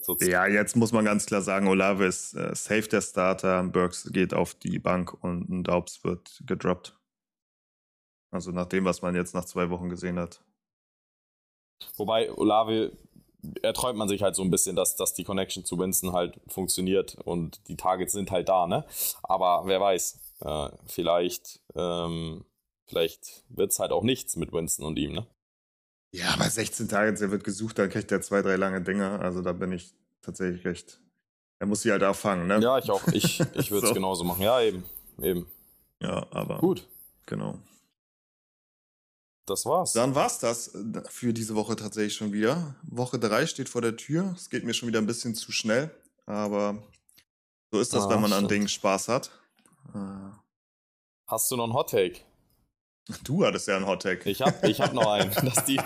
[0.00, 0.32] sozusagen?
[0.32, 4.32] Ja, jetzt muss man ganz klar sagen, Olave ist äh, safe der Starter, Burks geht
[4.32, 6.98] auf die Bank und ein Daubs wird gedroppt.
[8.30, 10.42] Also nach dem, was man jetzt nach zwei Wochen gesehen hat.
[11.96, 12.92] Wobei Olave
[13.62, 17.16] erträumt man sich halt so ein bisschen, dass, dass die Connection zu Winston halt funktioniert
[17.24, 18.84] und die Targets sind halt da, ne?
[19.22, 22.44] Aber wer weiß, äh, vielleicht, ähm,
[22.86, 25.26] vielleicht wird es halt auch nichts mit Winston und ihm, ne?
[26.14, 29.20] Ja, bei 16 Targets, er wird gesucht, dann kriegt er zwei, drei lange Dinger.
[29.20, 31.00] Also da bin ich tatsächlich recht.
[31.60, 32.60] Er muss sie halt auch fangen, ne?
[32.60, 33.06] Ja, ich auch.
[33.08, 33.94] Ich, ich würde es So.
[33.94, 34.42] genauso machen.
[34.42, 34.84] Ja, eben.
[35.20, 35.46] Eben.
[36.00, 36.86] Ja, aber Gut.
[37.26, 37.58] genau.
[39.50, 39.92] Das war's.
[39.92, 42.74] Dann war's das äh, für diese Woche tatsächlich schon wieder.
[42.82, 44.32] Woche 3 steht vor der Tür.
[44.36, 45.90] Es geht mir schon wieder ein bisschen zu schnell,
[46.26, 46.82] aber
[47.70, 48.50] so ist das, Ah, wenn man an shit.
[48.50, 49.30] Dingen Spaß hat.
[49.94, 49.98] Äh,
[51.26, 52.20] Hast du noch einen Hot Take?
[53.24, 54.26] Du hattest ja einen Hottag.
[54.26, 55.30] Ich hab, ich hab noch einen.
[55.32, 55.80] Dass die,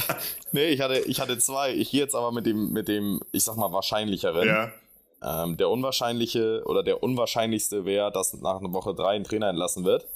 [0.52, 1.72] nee, ich hatte, ich hatte zwei.
[1.72, 4.46] Ich gehe jetzt aber mit dem, mit dem, ich sag mal, wahrscheinlicheren.
[4.48, 4.72] Ja.
[5.22, 9.84] Ähm, der unwahrscheinliche oder der unwahrscheinlichste wäre, dass nach einer Woche drei ein Trainer entlassen
[9.84, 10.08] wird.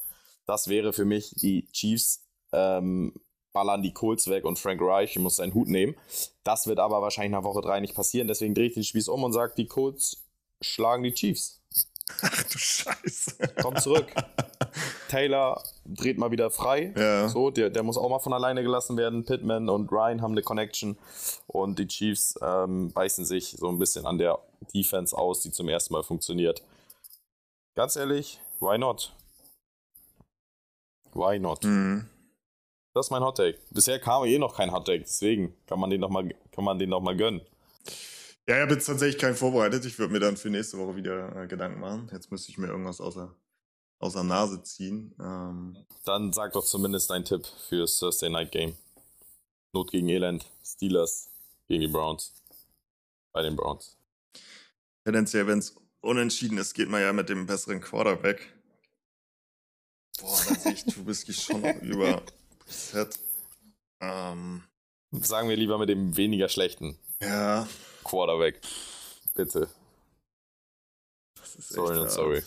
[0.47, 3.15] Das wäre für mich, die Chiefs ähm,
[3.53, 5.97] ballern die Colts weg und Frank Reich muss seinen Hut nehmen.
[6.45, 8.29] Das wird aber wahrscheinlich nach Woche drei nicht passieren.
[8.29, 10.25] Deswegen drehe ich den Spieß um und sage, die Colts
[10.61, 11.61] schlagen die Chiefs.
[12.23, 13.37] Ach du Scheiße.
[13.63, 14.07] Kommt zurück.
[15.09, 16.93] Taylor dreht mal wieder frei.
[16.97, 17.29] Ja.
[17.29, 19.25] So, der, der muss auch mal von alleine gelassen werden.
[19.25, 20.99] Pittman und Ryan haben eine Connection.
[21.47, 24.39] Und die Chiefs ähm, beißen sich so ein bisschen an der
[24.75, 26.63] Defense aus, die zum ersten Mal funktioniert.
[27.75, 29.15] Ganz ehrlich, why not?
[31.13, 31.65] Why not?
[31.65, 32.09] Mhm.
[32.99, 33.61] Das ist mein Hot Take.
[33.71, 36.81] Bisher kam eh noch kein Hot Take, deswegen kann man den noch mal, kann man
[36.81, 37.43] den noch mal gönnen.
[38.49, 39.85] Ja, ich habe jetzt tatsächlich keinen vorbereitet.
[39.85, 42.11] Ich würde mir dann für nächste Woche wieder äh, Gedanken machen.
[42.13, 43.33] Jetzt müsste ich mir irgendwas außer,
[44.01, 45.15] außer Nase ziehen.
[45.21, 45.77] Ähm,
[46.07, 48.77] Dann sag doch zumindest deinen Tipp fürs Thursday Night Game.
[49.73, 50.51] Not gegen Elend.
[50.65, 51.31] Steelers
[51.69, 52.43] gegen die Browns.
[53.33, 53.97] Bei den Browns.
[55.05, 58.53] tendenziell, wenn es unentschieden ist, geht man ja mit dem besseren Quarterback.
[60.21, 62.25] Boah, da sehe ich Trubisky schon noch über
[62.69, 63.19] Set.
[64.01, 64.63] Ähm,
[65.11, 67.67] Sagen wir lieber mit dem weniger schlechten ja,
[68.05, 68.61] Quarterback.
[69.35, 69.69] Bitte.
[71.41, 72.43] das ist Sorry, echt not sorry.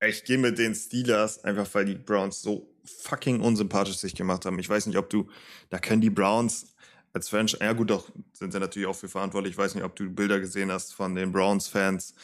[0.00, 4.58] Ich gehe mit den Steelers, einfach weil die Browns so fucking unsympathisch sich gemacht haben.
[4.58, 5.28] Ich weiß nicht, ob du,
[5.70, 6.74] da können die Browns
[7.12, 9.52] als Franchise, ja gut, doch, sind sie natürlich auch für verantwortlich.
[9.52, 12.14] Ich weiß nicht, ob du Bilder gesehen hast von den Browns-Fans,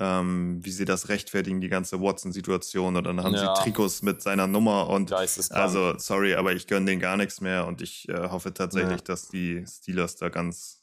[0.00, 2.96] ähm, wie sie das rechtfertigen, die ganze Watson-Situation.
[2.96, 3.54] Und dann haben Ja.
[3.56, 7.66] sie Trikots mit seiner Nummer und also, sorry, aber ich gönne denen gar nichts mehr
[7.66, 9.04] und ich äh, hoffe tatsächlich, Ja.
[9.04, 10.80] dass die Steelers da ganz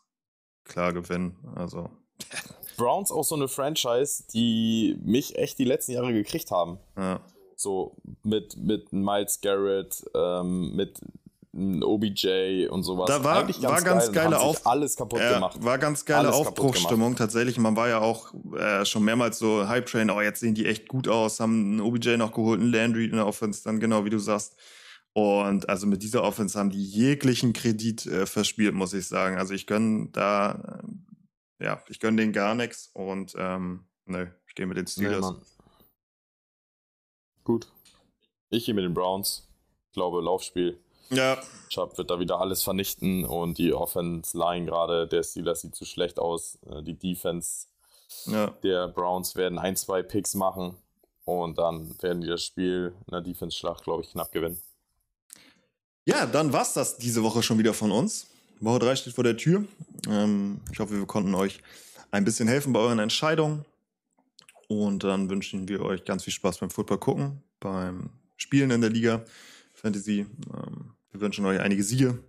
[0.66, 1.38] klar gewinnen.
[1.56, 1.90] Also,
[2.78, 6.78] Browns auch so eine Franchise, die mich echt die letzten Jahre gekriegt haben.
[6.98, 7.22] ja.
[7.58, 11.00] So mit, mit Miles Garrett, ähm, mit
[11.56, 13.08] OBJ und sowas.
[13.08, 15.64] Da war- Eigentlich war ganz geil geile Auf- alles kaputt Ja, gemacht.
[15.64, 17.58] war ganz geile Aufbruchsstimmung tatsächlich.
[17.58, 20.88] Man war ja auch äh, schon mehrmals so Hype Train, oh, jetzt sehen die echt
[20.90, 24.10] gut aus, haben einen OBJ noch geholt, einen Landry in der Offense, dann genau wie
[24.10, 24.56] du sagst.
[25.14, 29.38] Und also mit dieser Offense haben die jeglichen Kredit äh, verspielt, muss ich sagen.
[29.38, 30.82] Also ich gönn da,
[31.60, 34.92] äh, ja, ich gönn denen gar nichts und ähm, nö, ich gehe mit den Nee,
[34.92, 35.22] Steelers.
[35.22, 35.42] Mann.
[37.46, 37.72] Gut.
[38.50, 39.48] Ich gehe mit den Browns.
[39.88, 40.80] Ich glaube, Laufspiel.
[41.10, 41.38] Ja,
[41.70, 45.86] Chubb wird da wieder alles vernichten und die Offense Line gerade der Steelers sieht zu
[45.86, 46.58] schlecht aus.
[46.70, 47.68] Äh, Die Defense
[48.26, 50.76] ja, der Browns werden ein, zwei Picks machen
[51.26, 54.60] und dann werden die das Spiel in der Defense-Schlacht, glaube ich, knapp gewinnen.
[56.06, 58.28] Ja, dann war's das diese Woche schon wieder von uns.
[58.60, 59.66] Woche 3 steht vor der Tür.
[60.08, 61.60] Ähm, ich hoffe, wir konnten euch
[62.12, 63.66] ein bisschen helfen bei euren Entscheidungen.
[64.68, 68.90] Und dann wünschen wir euch ganz viel Spaß beim Football gucken, beim Spielen in der
[68.90, 69.24] Liga
[69.74, 70.26] Fantasy.
[70.54, 70.85] Ähm,
[71.16, 72.20] wir wünschen euch einige Siege.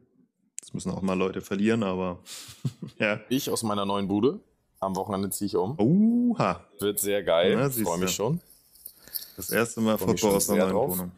[0.63, 2.21] Es müssen auch mal Leute verlieren, aber
[2.99, 3.21] ja.
[3.29, 4.41] Ich aus meiner neuen Bude.
[4.79, 5.77] Am Wochenende ziehe ich um.
[5.79, 7.57] Oha, Wird sehr geil.
[7.57, 8.41] Na, Freue mich schon.
[9.37, 10.91] das erste Mal Freu Football aus einer neuen drauf.
[10.93, 11.13] Wohnung.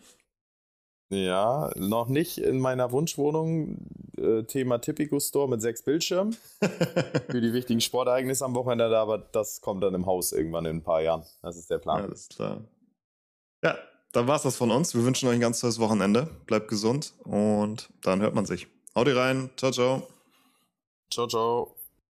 [1.10, 3.76] Ja, noch nicht in meiner Wunschwohnung.
[4.16, 6.36] Äh, Thema Tipico Store mit sechs Bildschirmen
[7.30, 10.82] für die wichtigen Sportereignisse am Wochenende, aber das kommt dann im Haus irgendwann in ein
[10.82, 11.24] paar Jahren.
[11.42, 12.02] Das ist der Plan.
[12.02, 12.62] Alles klar.
[13.62, 13.76] Ja,
[14.12, 14.94] dann war's das von uns.
[14.94, 16.28] Wir wünschen euch ein ganz tolles Wochenende.
[16.46, 18.66] Bleibt gesund und dann hört man sich.
[18.94, 19.50] Haut rein.
[19.56, 20.06] Ciao, ciao.
[21.10, 21.77] Ciao, ciao.